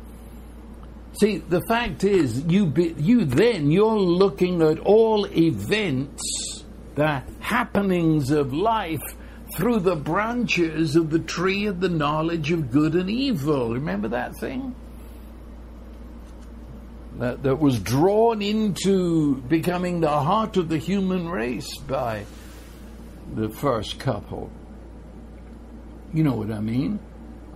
[1.20, 6.64] See, the fact is, you, be, you then, you're looking at all events,
[6.94, 9.02] the happenings of life,
[9.56, 13.74] through the branches of the tree of the knowledge of good and evil.
[13.74, 14.74] Remember that thing?
[17.18, 22.24] That, that was drawn into becoming the heart of the human race by
[23.34, 24.50] the first couple.
[26.12, 26.98] You know what I mean?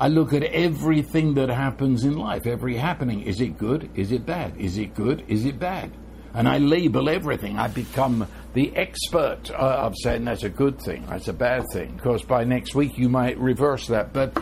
[0.01, 3.23] I look at everything that happens in life, every happening.
[3.23, 3.91] Is it good?
[3.97, 4.57] Is it bad?
[4.57, 5.25] Is it good?
[5.27, 5.93] Is it bad?
[6.35, 7.59] And I label everything.
[7.59, 11.95] I become the expert uh, of saying that's a good thing, that's a bad thing.
[11.95, 14.13] Of course, by next week you might reverse that.
[14.13, 14.41] But,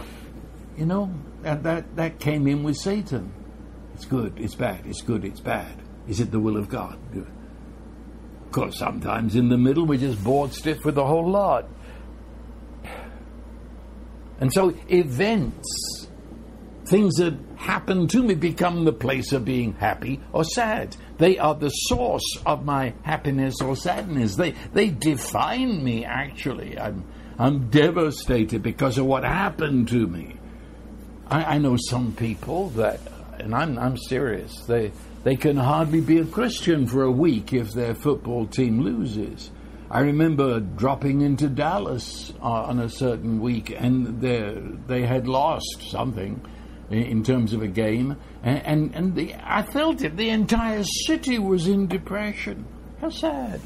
[0.76, 1.10] you know,
[1.42, 3.32] that, that, that came in with Satan.
[3.96, 5.72] It's good, it's bad, it's good, it's bad.
[6.06, 6.98] Is it the will of God?
[7.14, 7.26] Good.
[8.44, 11.66] Of course, sometimes in the middle we're just bored stiff with the whole lot.
[14.38, 16.08] And so events,
[16.84, 20.94] things that happen to me, become the place of being happy or sad.
[21.16, 24.36] They are the source of my happiness or sadness.
[24.36, 26.78] They, they define me, actually.
[26.78, 27.02] I'm,
[27.38, 30.36] I'm devastated because of what happened to me.
[31.28, 33.00] I, I know some people that
[33.40, 34.52] and I'm, I'm serious.
[34.66, 34.92] They,
[35.24, 39.50] they can hardly be a Christian for a week if their football team loses.
[39.90, 46.40] I remember dropping into Dallas uh, on a certain week, and they had lost something
[46.90, 50.16] in, in, terms of a game, and, and, and the, I felt it.
[50.16, 52.66] The entire city was in depression.
[53.00, 53.60] How sad.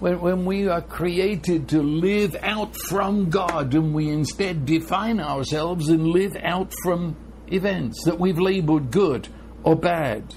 [0.00, 5.88] When, when we are created to live out from God and we instead define ourselves
[5.88, 7.16] and live out from
[7.52, 9.28] events that we've labeled good
[9.62, 10.34] or bad.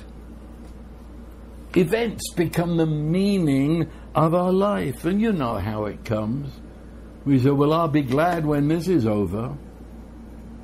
[1.75, 6.51] Events become the meaning of our life, and you know how it comes.
[7.25, 9.55] We say, Well, I'll be glad when this is over.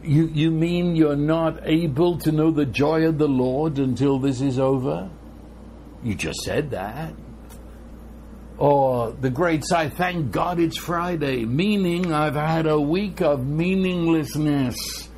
[0.04, 4.42] You, you mean you're not able to know the joy of the Lord until this
[4.42, 5.10] is over?
[6.04, 7.14] You just said that.
[8.58, 15.10] Or the great sigh, thank God it's Friday, meaning I've had a week of meaninglessness.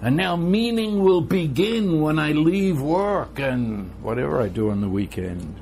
[0.00, 4.88] And now meaning will begin when I leave work and whatever I do on the
[4.88, 5.56] weekend.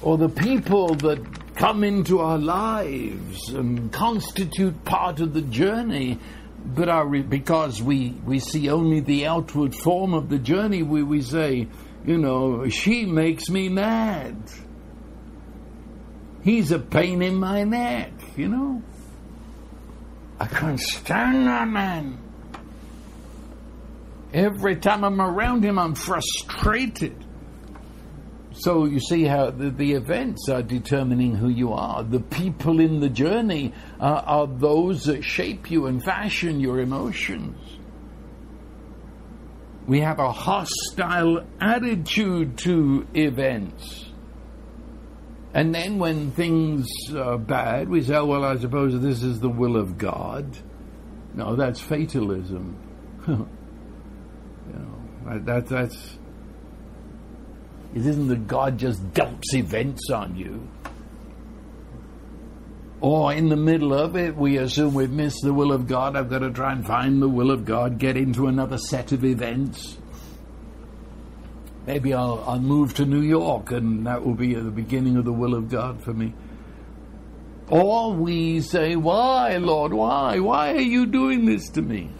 [0.00, 6.18] Or the people that come into our lives and constitute part of the journey,
[6.64, 11.02] but are re- because we, we see only the outward form of the journey, we,
[11.02, 11.68] we say,
[12.06, 14.36] you know, she makes me mad.
[16.42, 18.82] He's a pain in my neck, you know.
[20.40, 22.23] I can't stand that man.
[24.34, 27.24] Every time I'm around him, I'm frustrated.
[28.52, 32.02] So you see how the, the, events are determining who you are.
[32.02, 37.56] The people in the journey uh, are those that shape you and fashion your emotions.
[39.86, 44.06] We have a hostile attitude to events.
[45.52, 49.48] And then when things are bad, we say, oh, well, I suppose this is the
[49.48, 50.58] will of God.
[51.34, 52.80] No, that's fatalism.
[55.24, 56.18] That, that's.
[57.94, 60.68] It isn't that God just dumps events on you.
[63.00, 66.16] Or in the middle of it, we assume we've missed the will of God.
[66.16, 69.24] I've got to try and find the will of God, get into another set of
[69.24, 69.98] events.
[71.86, 75.32] Maybe I'll, I'll move to New York and that will be the beginning of the
[75.32, 76.32] will of God for me.
[77.68, 80.38] Or we say, Why, Lord, why?
[80.38, 82.10] Why are you doing this to me?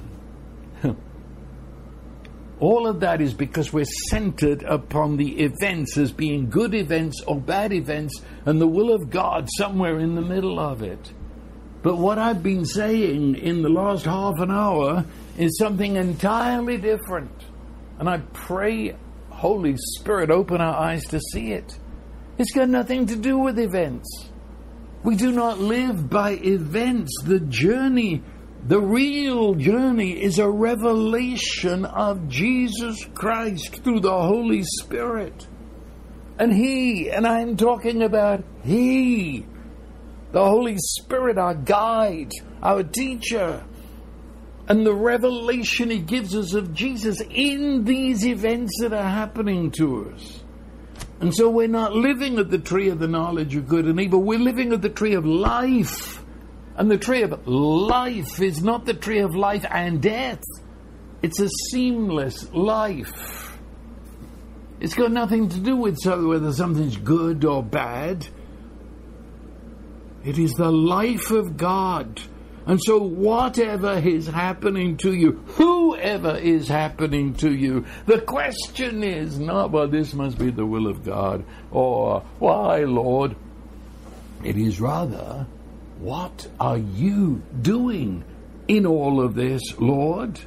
[2.60, 7.40] All of that is because we're centered upon the events as being good events or
[7.40, 11.12] bad events, and the will of God somewhere in the middle of it.
[11.82, 15.04] But what I've been saying in the last half an hour
[15.36, 17.44] is something entirely different.
[17.98, 18.96] And I pray,
[19.30, 21.76] Holy Spirit, open our eyes to see it.
[22.38, 24.30] It's got nothing to do with events.
[25.02, 27.12] We do not live by events.
[27.24, 28.22] The journey,
[28.66, 35.46] the real journey, is a revelation of Jesus Christ through the Holy Spirit.
[36.38, 39.46] And He, and I'm talking about He,
[40.32, 42.30] the Holy Spirit, our guide,
[42.62, 43.62] our teacher,
[44.66, 50.10] and the revelation He gives us of Jesus in these events that are happening to
[50.10, 50.42] us.
[51.20, 54.22] And so we're not living at the tree of the knowledge of good and evil,
[54.22, 56.23] we're living at the tree of life.
[56.76, 60.42] And the tree of life is not the tree of life and death,
[61.22, 63.56] it's a seamless life.
[64.80, 68.26] It's got nothing to do with whether something's good or bad.
[70.24, 72.20] It is the life of God.
[72.66, 79.38] And so, whatever is happening to you, whoever is happening to you, the question is
[79.38, 83.36] not, well, this must be the will of God, or why, Lord?
[84.42, 85.46] It is rather,
[85.98, 88.24] what are you doing
[88.68, 90.40] in all of this, Lord?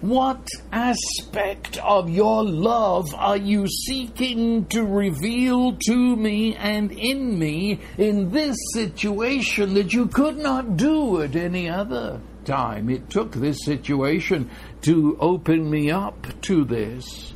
[0.00, 7.80] What aspect of your love are you seeking to reveal to me and in me
[7.96, 12.90] in this situation that you could not do at any other time?
[12.90, 14.50] It took this situation
[14.82, 17.32] to open me up to this.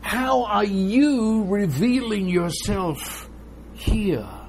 [0.00, 3.30] How are you revealing yourself
[3.74, 4.39] here?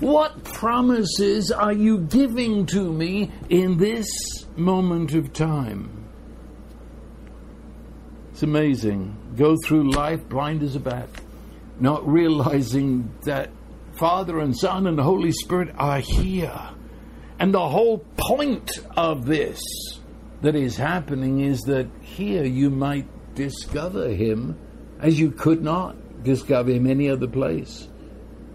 [0.00, 4.06] What promises are you giving to me in this
[4.56, 6.04] moment of time?
[8.32, 9.16] It's amazing.
[9.36, 11.08] Go through life blind as a bat,
[11.80, 13.50] not realizing that
[13.94, 16.60] Father and Son and the Holy Spirit are here.
[17.38, 19.62] And the whole point of this
[20.42, 24.58] that is happening is that here you might discover Him
[25.00, 27.88] as you could not discover Him any other place.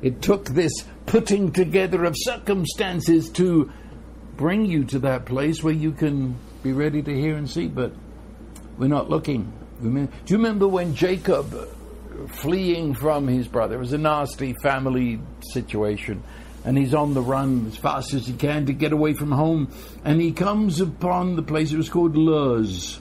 [0.01, 3.71] It took this putting together of circumstances to
[4.37, 7.91] bring you to that place where you can be ready to hear and see, but
[8.77, 9.51] we're not looking.
[9.81, 15.19] Do you remember when Jacob, uh, fleeing from his brother, it was a nasty family
[15.51, 16.23] situation,
[16.63, 19.71] and he's on the run as fast as he can to get away from home,
[20.05, 22.99] and he comes upon the place, it was called Luz,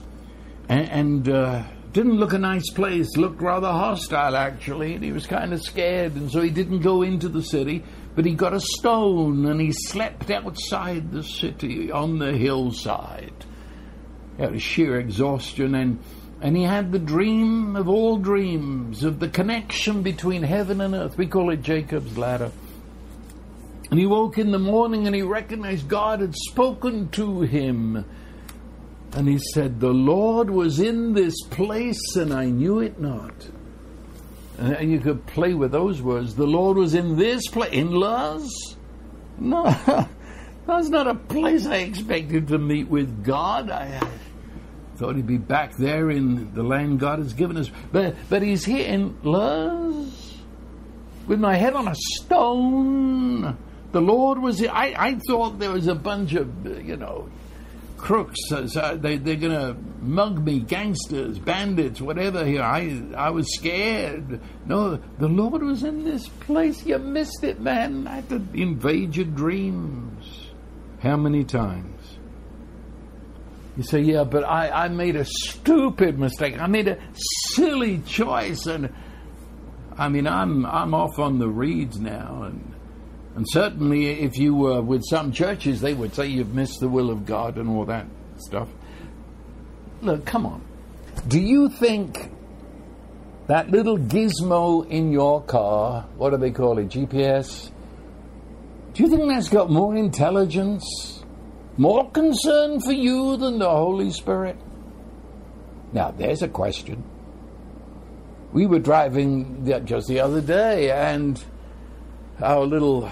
[0.67, 1.63] and, and uh,
[1.93, 6.15] didn't look a nice place, looked rather hostile actually, and he was kind of scared,
[6.15, 7.83] and so he didn't go into the city,
[8.15, 13.33] but he got a stone and he slept outside the city on the hillside.
[14.39, 15.99] Out of sheer exhaustion, and
[16.41, 21.15] and he had the dream of all dreams, of the connection between heaven and earth.
[21.15, 22.51] We call it Jacob's ladder.
[23.91, 28.05] And he woke in the morning and he recognized God had spoken to him.
[29.13, 33.33] And he said, The Lord was in this place and I knew it not.
[34.57, 36.35] And you could play with those words.
[36.35, 37.73] The Lord was in this place.
[37.73, 38.77] In Luz?
[39.39, 39.63] No,
[40.67, 43.71] that's not a place I expected to meet with God.
[43.71, 43.99] I,
[44.97, 47.71] Thought he'd be back there in the land God has given us.
[47.91, 50.37] But, but he's here in Luz
[51.25, 53.57] with my head on a stone.
[53.91, 54.69] The Lord was here.
[54.71, 57.31] I, I thought there was a bunch of, you know,
[58.01, 58.37] crooks.
[58.47, 62.63] So they, they're going to mug me, gangsters, bandits, whatever here.
[62.63, 64.41] I, I was scared.
[64.65, 66.85] No, the Lord was in this place.
[66.85, 68.07] You missed it, man.
[68.07, 70.49] I had to invade your dreams.
[71.01, 72.17] How many times?
[73.77, 76.59] You say, yeah, but I, I made a stupid mistake.
[76.59, 76.97] I made a
[77.53, 78.65] silly choice.
[78.65, 78.93] And
[79.97, 82.43] I mean, I'm, I'm off on the reeds now.
[82.43, 82.73] And,
[83.35, 87.09] and certainly, if you were with some churches, they would say you've missed the will
[87.09, 88.05] of God and all that
[88.37, 88.67] stuff.
[90.01, 90.63] Look, come on.
[91.27, 92.31] Do you think
[93.47, 97.71] that little gizmo in your car, what do they call it, GPS?
[98.93, 101.21] Do you think that's got more intelligence
[101.77, 104.57] more concern for you than the Holy Spirit?
[105.93, 107.03] Now, there's a question.
[108.53, 111.43] We were driving just the other day, and
[112.41, 113.09] our little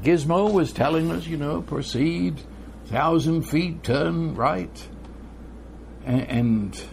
[0.00, 2.40] gizmo was telling us, you know, proceed,
[2.86, 4.88] thousand feet, turn right.
[6.04, 6.84] And, and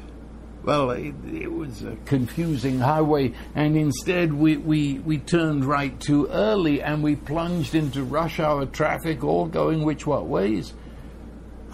[0.63, 6.27] well, it, it, was a confusing highway, and instead we, we, we turned right too
[6.27, 10.73] early and we plunged into rush hour traffic, all going which what ways?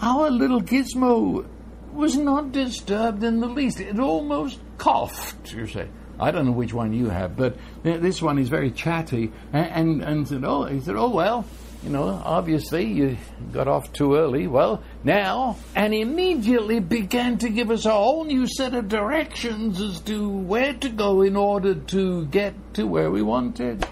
[0.00, 1.46] Our little gizmo
[1.92, 3.80] was not disturbed in the least.
[3.80, 5.88] It almost coughed, you say.
[6.18, 9.32] I don't know which one you have, but this one is very chatty.
[9.52, 11.44] And, and, and said, oh, he said, oh, well,
[11.82, 13.16] you know, obviously you
[13.52, 14.46] got off too early.
[14.46, 20.00] Well, now, and immediately began to give us a whole new set of directions as
[20.00, 23.86] to where to go in order to get to where we wanted.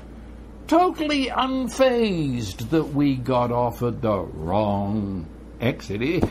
[0.67, 5.27] Totally unfazed that we got off at the wrong
[5.61, 6.25] exit.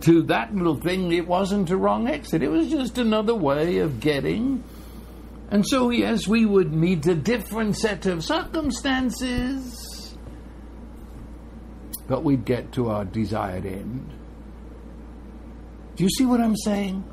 [0.00, 2.42] to that little thing, it wasn't a wrong exit.
[2.42, 4.64] It was just another way of getting.
[5.50, 9.90] And so, yes, we would meet a different set of circumstances
[12.10, 14.12] but we'd get to our desired end.
[15.94, 17.04] Do you see what I'm saying?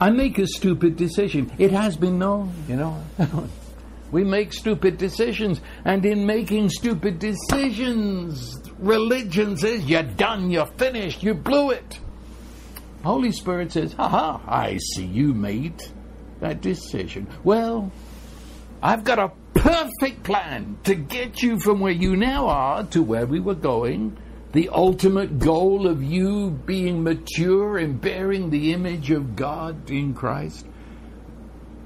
[0.00, 1.52] I make a stupid decision.
[1.58, 3.02] It has been known, you know.
[4.12, 11.24] we make stupid decisions, and in making stupid decisions, religion says, You're done, you're finished,
[11.24, 11.98] you blew it.
[13.02, 15.82] Holy Spirit says, Ha ha, I see you made
[16.40, 17.26] that decision.
[17.44, 17.90] Well,
[18.82, 23.26] I've got a perfect plan to get you from where you now are to where
[23.26, 24.16] we were going.
[24.52, 30.66] The ultimate goal of you being mature and bearing the image of God in Christ.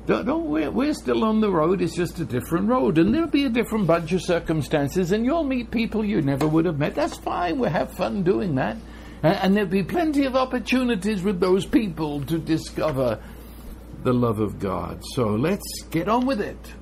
[0.06, 3.26] Don't, don't, we're, we're still on the road, it's just a different road, and there'll
[3.26, 6.94] be a different bunch of circumstances, and you'll meet people you never would have met.
[6.94, 8.76] That's fine, we'll have fun doing that.
[9.22, 13.18] And, and there'll be plenty of opportunities with those people to discover
[14.04, 15.02] the love of God.
[15.14, 16.74] So let's get on with it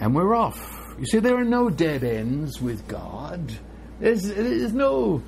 [0.00, 0.94] and we're off.
[0.98, 3.52] You see, there are no dead ends with God.
[4.00, 5.22] There's, there's no,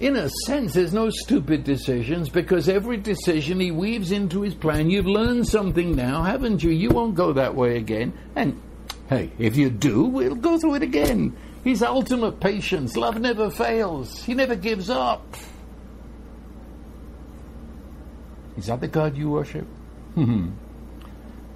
[0.00, 4.90] in a sense, there's no stupid decisions because every decision he weaves into his plan.
[4.90, 6.70] You've learned something now, haven't you?
[6.70, 8.12] You won't go that way again.
[8.36, 8.60] And
[9.08, 11.36] hey, if you do, we'll go through it again.
[11.64, 12.96] His ultimate patience.
[12.96, 15.36] Love never fails, he never gives up.
[18.56, 19.66] Is that the God you worship?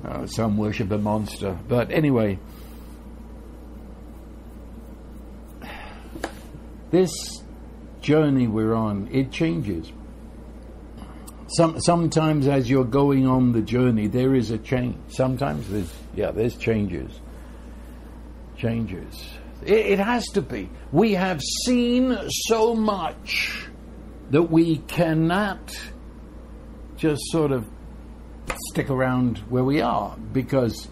[0.04, 1.58] Uh, some worship a monster.
[1.68, 2.38] But anyway,
[6.90, 7.10] this
[8.00, 9.92] journey we're on, it changes.
[11.48, 14.96] Some, sometimes as you're going on the journey, there is a change.
[15.08, 17.20] Sometimes there's, yeah, there's changes.
[18.56, 19.38] Changes.
[19.64, 20.70] It, it has to be.
[20.92, 23.66] We have seen so much
[24.30, 25.60] that we cannot
[26.96, 27.66] just sort of
[28.72, 30.88] stick around where we are because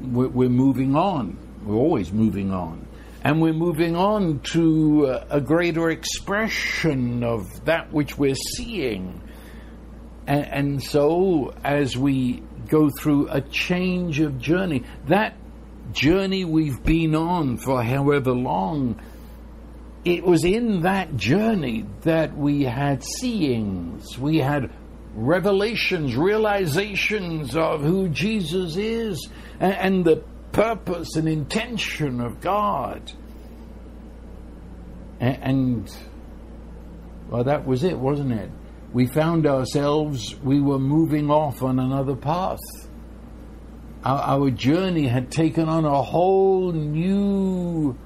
[0.00, 1.36] we're, we're moving on.
[1.66, 2.88] We're always moving on
[3.22, 9.20] and we're moving on to uh, a greater expression of that which we're seeing.
[10.26, 15.36] And, and, so, as we go through a change of journey, that
[15.92, 18.98] journey we've been on for however long,
[20.06, 24.70] it was in that journey that we had seeings, we had
[25.14, 33.12] revelations, realizations of who Jesus is, and, and the purpose and intention of God.
[35.20, 35.96] And, and,
[37.28, 38.50] well, that was it, wasn't it?
[38.92, 42.58] We found ourselves, we were moving off on another path.
[44.04, 47.96] Our, our journey had taken on a whole new,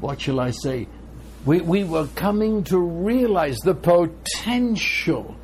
[0.00, 0.88] what shall I say?
[1.44, 5.36] We, we were coming to realize the potential,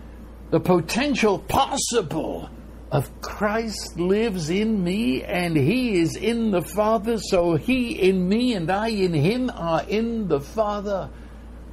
[0.50, 2.50] the potential possible
[2.90, 8.54] of Christ lives in me and he is in the Father, so he in me
[8.54, 11.08] and I in him are in the Father.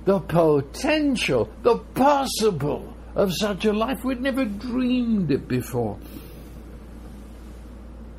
[0.05, 5.97] The potential, the possible of such a life, we'd never dreamed it before.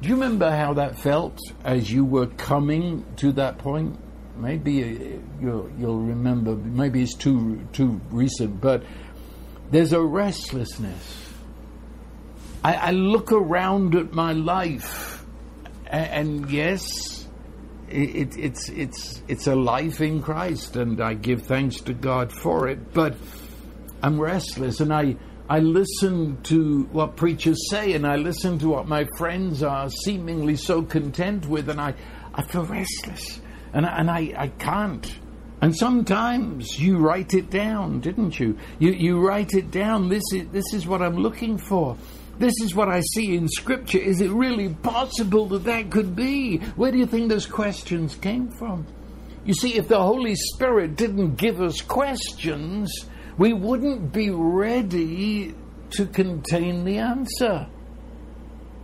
[0.01, 3.99] Do you remember how that felt as you were coming to that point?
[4.37, 8.85] Maybe uh, you'll, you'll remember, maybe it's too, too recent, but
[9.71, 11.29] there's a restlessness
[12.63, 15.25] I, I look around at my life,
[15.87, 16.07] and,
[16.43, 17.27] and yes,
[17.89, 22.69] it, it's it's it's a life in Christ, and I give thanks to God for
[22.69, 22.93] it.
[22.93, 23.17] But
[24.03, 25.17] I'm restless, and I
[25.49, 30.57] I listen to what preachers say, and I listen to what my friends are seemingly
[30.57, 31.95] so content with, and I
[32.35, 33.41] I feel restless,
[33.73, 35.11] and and I I can't.
[35.61, 38.57] And sometimes you write it down, didn't you?
[38.79, 40.09] You you write it down.
[40.09, 41.97] This is this is what I'm looking for.
[42.39, 43.99] This is what I see in Scripture.
[43.99, 46.59] Is it really possible that that could be?
[46.77, 48.87] Where do you think those questions came from?
[49.45, 52.93] You see, if the Holy Spirit didn't give us questions,
[53.37, 55.55] we wouldn't be ready
[55.91, 57.67] to contain the answer.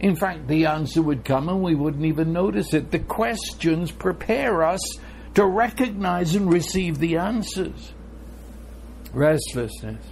[0.00, 2.90] In fact, the answer would come and we wouldn't even notice it.
[2.90, 4.80] The questions prepare us
[5.34, 7.92] to recognize and receive the answers.
[9.12, 10.04] Restlessness.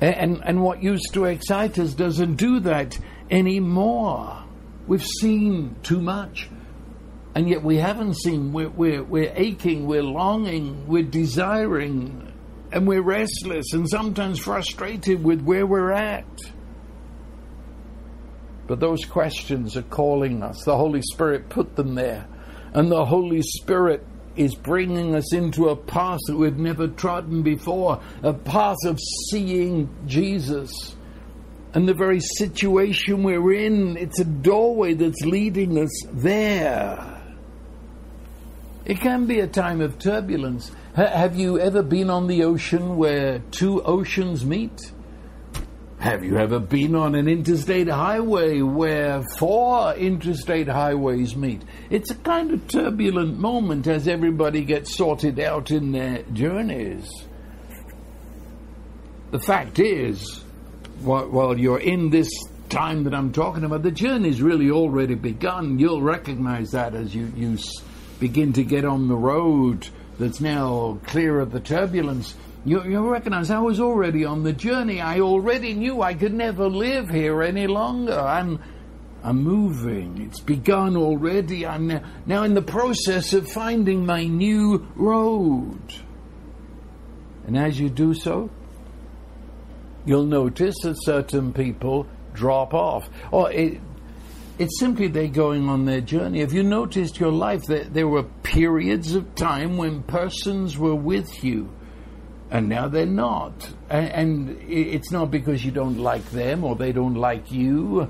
[0.00, 2.98] And, and what used to excite us doesn't do that
[3.30, 4.44] anymore.
[4.86, 6.48] We've seen too much.
[7.34, 12.32] And yet we haven't seen, we're, we're, we're aching, we're longing, we're desiring,
[12.70, 16.26] and we're restless and sometimes frustrated with where we're at.
[18.66, 20.62] But those questions are calling us.
[20.64, 22.26] The Holy Spirit put them there.
[22.74, 24.04] And the Holy Spirit
[24.36, 28.98] is bringing us into a path that we've never trodden before, a path of
[29.30, 30.96] seeing Jesus.
[31.72, 37.22] And the very situation we're in, it's a doorway that's leading us there.
[38.84, 40.70] It can be a time of turbulence.
[40.96, 44.92] H- have you ever been on the ocean where two oceans meet?
[46.04, 51.62] Have you ever been on an interstate highway where four interstate highways meet?
[51.88, 57.10] It's a kind of turbulent moment as everybody gets sorted out in their journeys.
[59.30, 60.44] The fact is,
[61.00, 62.28] while, you're in this
[62.68, 65.78] time that I'm talking about, the journey's really already begun.
[65.78, 67.56] You'll recognize that as you, you
[68.20, 69.88] begin to get on the road
[70.18, 72.34] that's now clear of the turbulence
[72.64, 75.00] you, you recognize I was already on the journey.
[75.00, 78.18] I already knew I could never live here any longer.
[78.18, 78.58] I'm,
[79.22, 80.22] I'm moving.
[80.22, 81.66] It's begun already.
[81.66, 85.94] I'm now, now in the process of finding my new road.
[87.46, 88.48] And as you do so,
[90.06, 93.10] you'll notice that certain people drop off.
[93.30, 93.78] Or it,
[94.58, 96.40] it's simply they're going on their journey.
[96.40, 101.44] Have you noticed your life that there were periods of time when persons were with
[101.44, 101.68] you?
[102.54, 103.68] And now they're not.
[103.90, 108.08] And, and, it's not because you don't like them or they don't like you,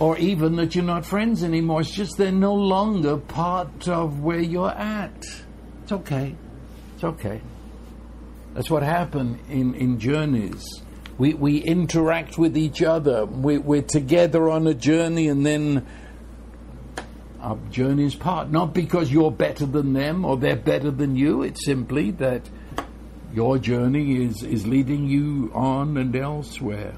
[0.00, 1.82] or even that you're not friends anymore.
[1.82, 5.24] It's just they're no longer part of where you're at.
[5.84, 6.34] It's okay.
[6.96, 7.40] It's okay.
[8.54, 10.64] That's what happened in, in journeys.
[11.16, 13.26] We, we interact with each other.
[13.26, 15.86] We, we're together on a journey and then
[17.40, 18.50] our journeys part.
[18.50, 21.42] Not because you're better than them or they're better than you.
[21.42, 22.42] It's simply that
[23.32, 26.94] your journey is, is leading you on and elsewhere.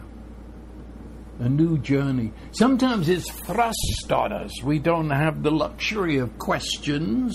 [1.41, 2.33] A new journey.
[2.53, 4.63] Sometimes it's thrust on us.
[4.63, 7.35] We don't have the luxury of questions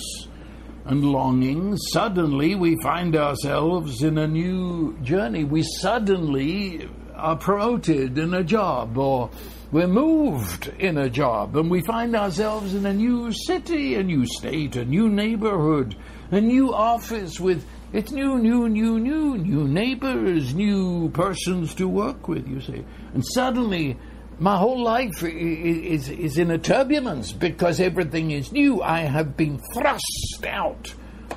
[0.86, 1.80] and longings.
[1.91, 5.43] Suddenly we find ourselves in a new journey.
[5.43, 9.32] We suddenly are promoted in a job or
[9.72, 14.26] we're moved in a job and we find ourselves in a new city, a new
[14.28, 15.96] state, a new neighborhood,
[16.32, 22.28] a new office with it's new, new, new, new, new neighbors, new persons to work
[22.28, 22.84] with, you see.
[23.14, 23.98] And suddenly,
[24.40, 28.82] my whole life is, is in a turbulence because everything is new.
[28.82, 30.94] I have been thrust out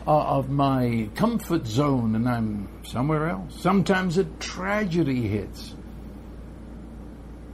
[0.06, 3.60] of my comfort zone and I'm somewhere else.
[3.60, 5.74] Sometimes a tragedy hits.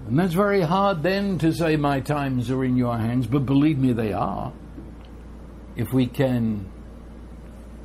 [0.06, 3.78] And that's very hard then to say my times are in your hands, but believe
[3.78, 4.52] me, they are.
[5.76, 6.70] If we can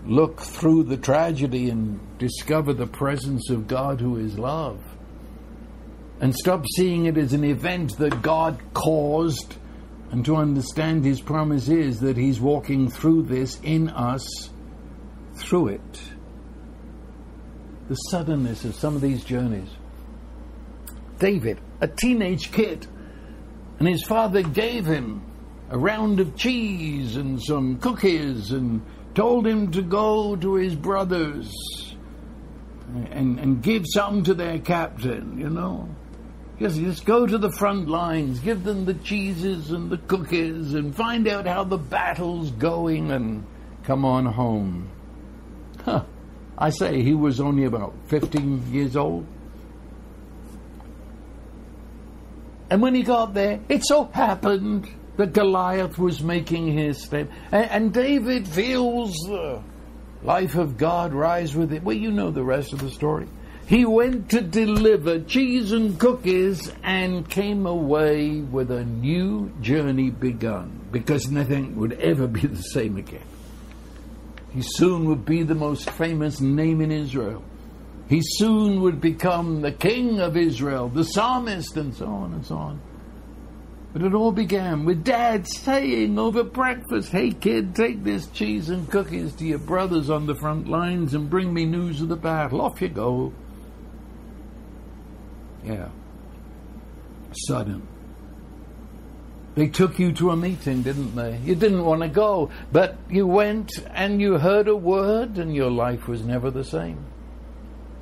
[0.05, 4.81] look through the tragedy and discover the presence of God who is love.
[6.21, 9.55] And stop seeing it as an event that God caused,
[10.11, 14.49] and to understand His promise is that He's walking through this in us
[15.35, 16.01] through it.
[17.87, 19.69] The suddenness of some of these journeys.
[21.19, 22.87] David, a teenage kid,
[23.79, 25.21] and his father gave him
[25.69, 28.81] a round of cheese and some cookies and
[29.15, 31.51] told him to go to his brothers
[33.11, 35.87] and, and give some to their captain, you know.
[36.59, 40.93] Just, just go to the front lines, give them the cheeses and the cookies, and
[40.93, 43.45] find out how the battle's going, and
[43.83, 44.89] come on home.
[45.85, 46.03] Huh.
[46.57, 49.25] I say he was only about 15 years old.
[52.69, 54.89] And when he got there, it so happened
[55.19, 57.29] that Goliath was making his step.
[57.51, 59.61] And, and David feels the
[60.23, 61.83] life of God rise with it.
[61.83, 63.27] Well, you know the rest of the story.
[63.67, 70.87] He went to deliver cheese and cookies and came away with a new journey begun
[70.89, 73.27] because nothing would ever be the same again.
[74.51, 77.43] He soon would be the most famous name in Israel.
[78.07, 82.55] He soon would become the king of Israel, the psalmist, and so on and so
[82.55, 82.81] on.
[83.91, 88.89] But it all began with Dad saying over breakfast, Hey kid, take this cheese and
[88.89, 92.61] cookies to your brothers on the front lines and bring me news of the battle.
[92.61, 93.33] Off you go.
[95.63, 95.89] Yeah.
[97.47, 97.87] Sudden.
[99.55, 101.37] They took you to a meeting, didn't they?
[101.43, 105.71] You didn't want to go, but you went and you heard a word and your
[105.71, 107.05] life was never the same.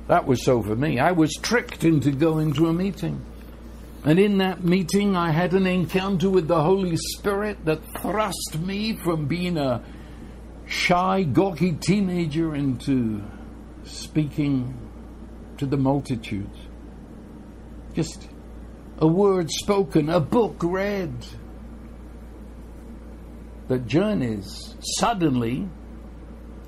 [0.06, 1.00] That was so for me.
[1.00, 3.24] I was tricked into going to a meeting.
[4.04, 8.96] And in that meeting, I had an encounter with the Holy Spirit that thrust me
[8.96, 9.84] from being a
[10.66, 13.22] shy, gawky teenager into
[13.84, 14.74] speaking
[15.56, 16.58] to the multitudes.
[17.94, 18.28] Just
[18.98, 21.26] a word spoken, a book read.
[23.66, 25.68] That journeys suddenly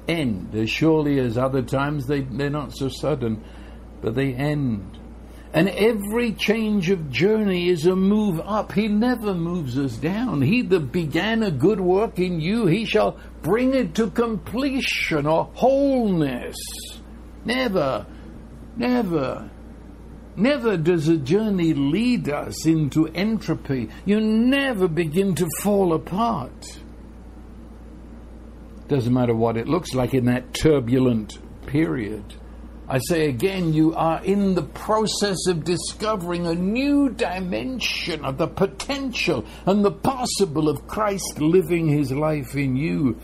[0.06, 3.42] end, as surely as other times they, they're not so sudden,
[4.02, 4.99] but they end.
[5.52, 8.72] And every change of journey is a move up.
[8.72, 10.42] He never moves us down.
[10.42, 15.50] He that began a good work in you, he shall bring it to completion or
[15.54, 16.56] wholeness.
[17.44, 18.06] Never,
[18.76, 19.50] never,
[20.36, 23.88] never does a journey lead us into entropy.
[24.04, 26.78] You never begin to fall apart.
[28.86, 32.39] Doesn't matter what it looks like in that turbulent period.
[32.90, 38.48] I say again, you are in the process of discovering a new dimension of the
[38.48, 43.16] potential and the possible of Christ living his life in you,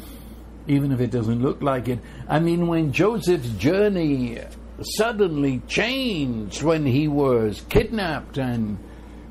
[0.68, 1.98] even if it doesn't look like it.
[2.28, 4.38] I mean, when Joseph's journey
[4.82, 8.78] suddenly changed when he was kidnapped and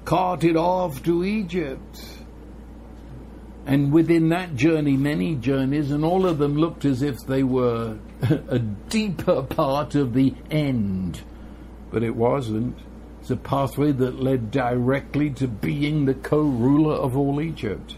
[0.04, 2.04] carted off to Egypt.
[3.66, 7.98] And within that journey, many journeys, and all of them looked as if they were
[8.22, 11.22] a deeper part of the end.
[11.92, 12.78] But it wasn't.
[13.22, 17.98] It's a pathway that led directly to being the co ruler of all Egypt.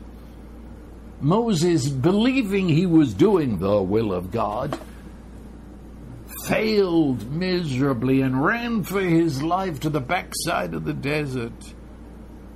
[1.19, 4.79] Moses, believing he was doing the will of God,
[6.45, 11.73] failed miserably and ran for his life to the backside of the desert.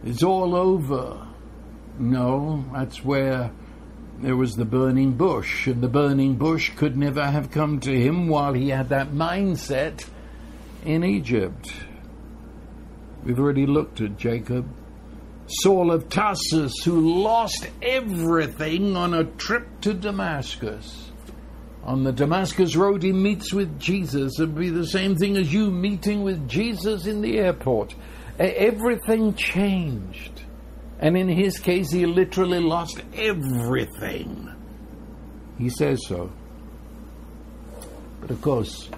[0.05, 1.27] It's all over.
[2.01, 3.51] No, that's where
[4.21, 8.27] there was the burning bush, and the burning bush could never have come to him
[8.27, 10.07] while he had that mindset
[10.83, 11.71] in Egypt.
[13.23, 14.67] We've already looked at Jacob.
[15.45, 21.11] Saul of Tarsus, who lost everything on a trip to Damascus.
[21.83, 24.39] On the Damascus Road, he meets with Jesus.
[24.39, 27.93] It'd be the same thing as you meeting with Jesus in the airport.
[28.39, 30.30] Everything changed.
[31.01, 34.49] And in his case, he literally lost everything.
[35.57, 36.31] He says so.
[38.21, 38.89] But of course,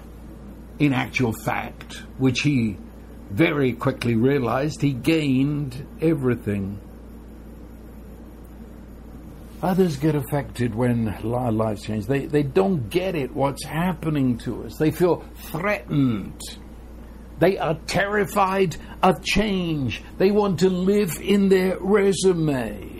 [0.78, 2.76] in actual fact, which he
[3.30, 6.78] very quickly realized, he gained everything.
[9.62, 12.06] Others get affected when our lives change.
[12.06, 14.76] They, they don't get it, what's happening to us.
[14.76, 16.38] They feel threatened.
[17.38, 20.02] They are terrified of change.
[20.18, 22.90] They want to live in their resume.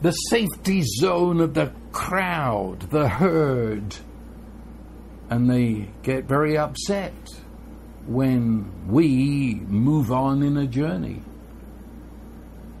[0.00, 3.96] The safety zone of the crowd, the herd.
[5.28, 7.12] And they get very upset
[8.06, 11.22] when we move on in a journey.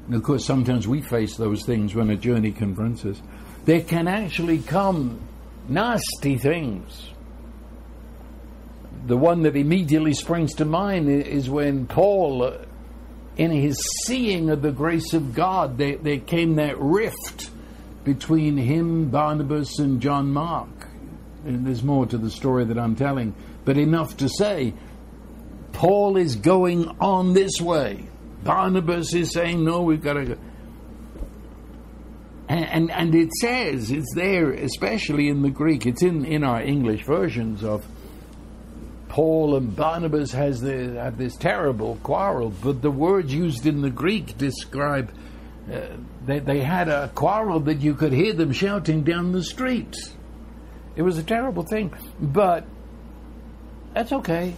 [0.06, 3.20] And of course, sometimes we face those things when a journey confronts us.
[3.66, 5.20] There can actually come
[5.68, 7.10] nasty things
[9.06, 12.58] the one that immediately springs to mind is when Paul, uh,
[13.36, 17.50] in his seeing of the grace of God, there, there came that rift
[18.04, 20.88] between him, Barnabas, and John Mark.
[21.44, 23.34] And there's more to the story that I'm telling,
[23.64, 24.74] but enough to say
[25.72, 28.04] Paul is going on this way.
[28.42, 30.36] Barnabas is saying, no, we've got to go.
[32.48, 36.62] And, and, and it says, it's there, especially in the Greek, it's in, in our
[36.62, 37.86] English versions of
[39.08, 43.90] Paul and Barnabas has the, have this terrible quarrel, but the words used in the
[43.90, 45.10] Greek describe
[45.72, 45.80] uh,
[46.24, 49.96] they, they had a quarrel that you could hear them shouting down the street.
[50.96, 52.66] It was a terrible thing, but
[53.94, 54.54] that's okay.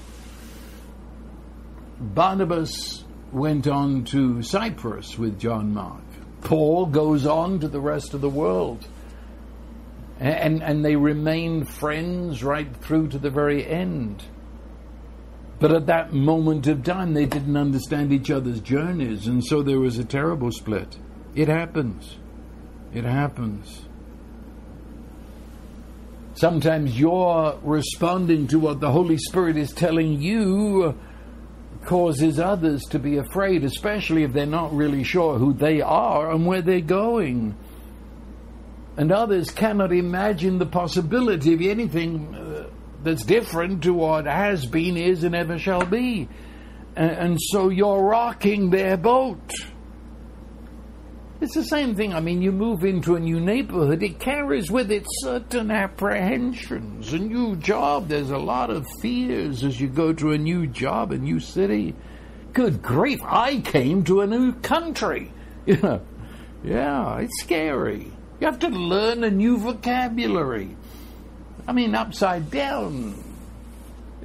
[2.00, 6.02] Barnabas went on to Cyprus with John Mark.
[6.42, 8.86] Paul goes on to the rest of the world.
[10.18, 14.22] And, and they remained friends right through to the very end.
[15.60, 19.78] But at that moment of time, they didn't understand each other's journeys, and so there
[19.78, 20.98] was a terrible split.
[21.34, 22.16] It happens.
[22.94, 23.82] It happens.
[26.34, 30.98] Sometimes you're responding to what the Holy Spirit is telling you
[31.84, 36.46] causes others to be afraid, especially if they're not really sure who they are and
[36.46, 37.54] where they're going.
[38.96, 42.69] And others cannot imagine the possibility of anything uh,
[43.02, 46.28] that's different to what has been, is, and ever shall be.
[46.96, 49.52] And, and so you're rocking their boat.
[51.40, 52.12] It's the same thing.
[52.12, 57.14] I mean, you move into a new neighborhood, it carries with it certain apprehensions.
[57.14, 61.12] A new job, there's a lot of fears as you go to a new job,
[61.12, 61.94] a new city.
[62.52, 65.32] good grief, I came to a new country.
[65.64, 66.02] You know,
[66.62, 68.12] yeah, it's scary.
[68.40, 70.76] You have to learn a new vocabulary.
[71.70, 73.14] I mean, upside down.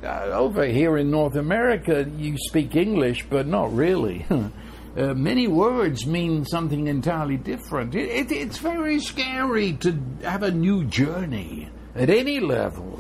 [0.02, 4.26] Uh, over here in North America, you speak English, but not really.
[4.32, 7.94] uh, many words mean something entirely different.
[7.94, 13.00] It, it, it's very scary to have a new journey at any level.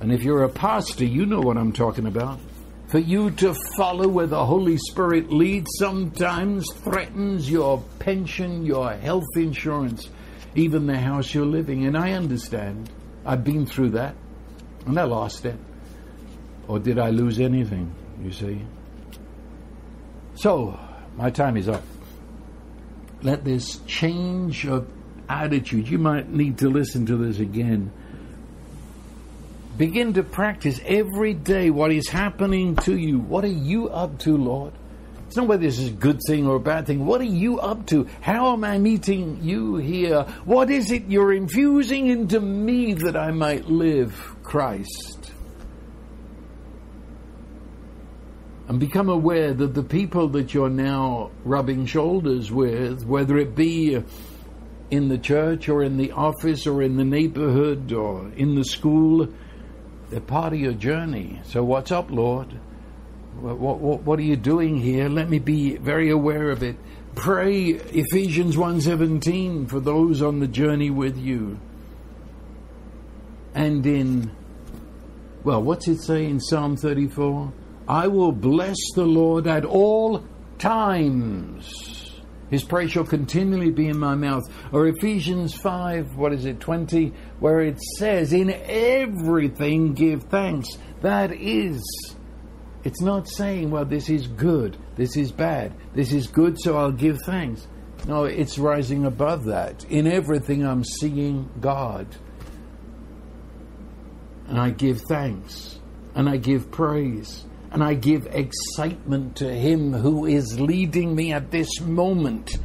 [0.00, 2.40] And if you're a pastor, you know what I'm talking about.
[2.86, 9.28] For you to follow where the Holy Spirit leads sometimes threatens your pension, your health
[9.36, 10.08] insurance,
[10.54, 11.96] even the house you're living in.
[11.96, 12.90] I understand.
[13.24, 14.14] I've been through that,
[14.86, 15.56] and I lost it.
[16.68, 18.62] Or did I lose anything, you see?
[20.34, 20.78] So,
[21.16, 21.82] my time is up.
[23.22, 24.88] Let this change of
[25.28, 27.92] attitude, you might need to listen to this again
[29.80, 33.18] Begin to practice every day what is happening to you.
[33.18, 34.74] What are you up to, Lord?
[35.30, 37.06] It's not whether this is a good thing or a bad thing.
[37.06, 38.08] What are you up to?
[38.20, 40.22] How am I meeting you here?
[40.44, 44.12] What is it you're infusing into me that I might live
[44.42, 45.30] Christ?
[48.66, 54.02] And become aware that the people that you're now rubbing shoulders with, whether it be
[54.90, 59.28] in the church or in the office or in the neighborhood or in the school,
[60.10, 61.40] they're part of your journey.
[61.44, 62.58] So what's up, Lord?
[63.38, 65.08] What, what, what are you doing here?
[65.08, 66.76] Let me be very aware of it.
[67.14, 71.58] Pray Ephesians 1:17 for those on the journey with you.
[73.54, 74.30] And in
[75.42, 77.52] well, what's it say in Psalm 34?
[77.88, 80.24] I will bless the Lord at all
[80.58, 82.20] times.
[82.50, 84.42] His praise shall continually be in my mouth.
[84.72, 90.68] Or Ephesians 5, what is it, 20, where it says, In everything give thanks.
[91.00, 91.82] That is.
[92.84, 96.92] It's not saying, well, this is good, this is bad, this is good, so I'll
[96.92, 97.66] give thanks.
[98.06, 99.84] No, it's rising above that.
[99.84, 102.06] In everything, I'm seeing God.
[104.48, 105.78] And I give thanks.
[106.14, 111.50] And I give praise and I give excitement to Him who is leading me at
[111.50, 112.58] this moment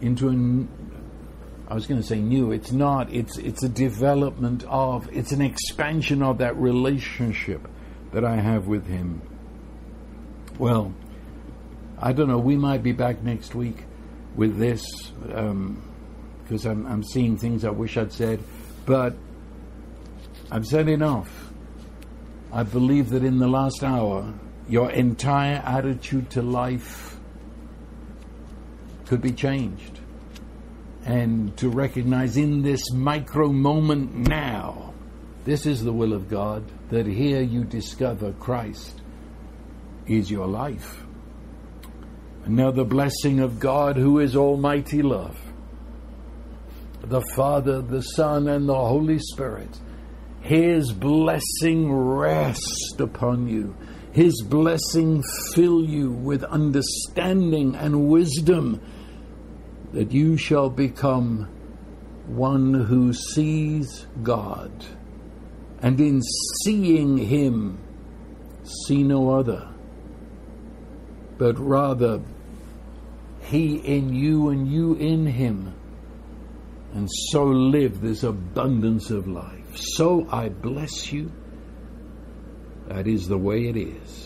[0.00, 0.68] into an
[1.68, 2.52] I was going to say new.
[2.52, 3.12] It's not.
[3.12, 5.08] It's it's a development of.
[5.12, 7.66] It's an expansion of that relationship
[8.12, 9.20] that I have with Him.
[10.58, 10.94] Well,
[11.98, 12.38] I don't know.
[12.38, 13.84] We might be back next week
[14.36, 14.84] with this
[15.18, 18.40] because um, I'm I'm seeing things I wish I'd said,
[18.84, 19.16] but
[20.50, 21.50] I've said enough.
[22.52, 24.32] I believe that in the last hour,
[24.68, 27.18] your entire attitude to life
[29.06, 29.95] could be changed.
[31.06, 34.92] And to recognize in this micro moment now,
[35.44, 39.00] this is the will of God, that here you discover Christ
[40.06, 41.02] is your life.
[42.46, 45.40] The blessing of God, who is Almighty Love,
[47.00, 49.70] the Father, the Son, and the Holy Spirit
[50.46, 53.74] his blessing rest upon you.
[54.12, 58.80] His blessing fill you with understanding and wisdom
[59.92, 61.48] that you shall become
[62.26, 64.72] one who sees God.
[65.80, 66.22] And in
[66.64, 67.78] seeing Him,
[68.86, 69.68] see no other,
[71.38, 72.22] but rather
[73.42, 75.74] He in you and you in Him,
[76.94, 79.76] and so live this abundance of life.
[79.76, 81.30] So I bless you.
[82.88, 84.25] That is the way it is.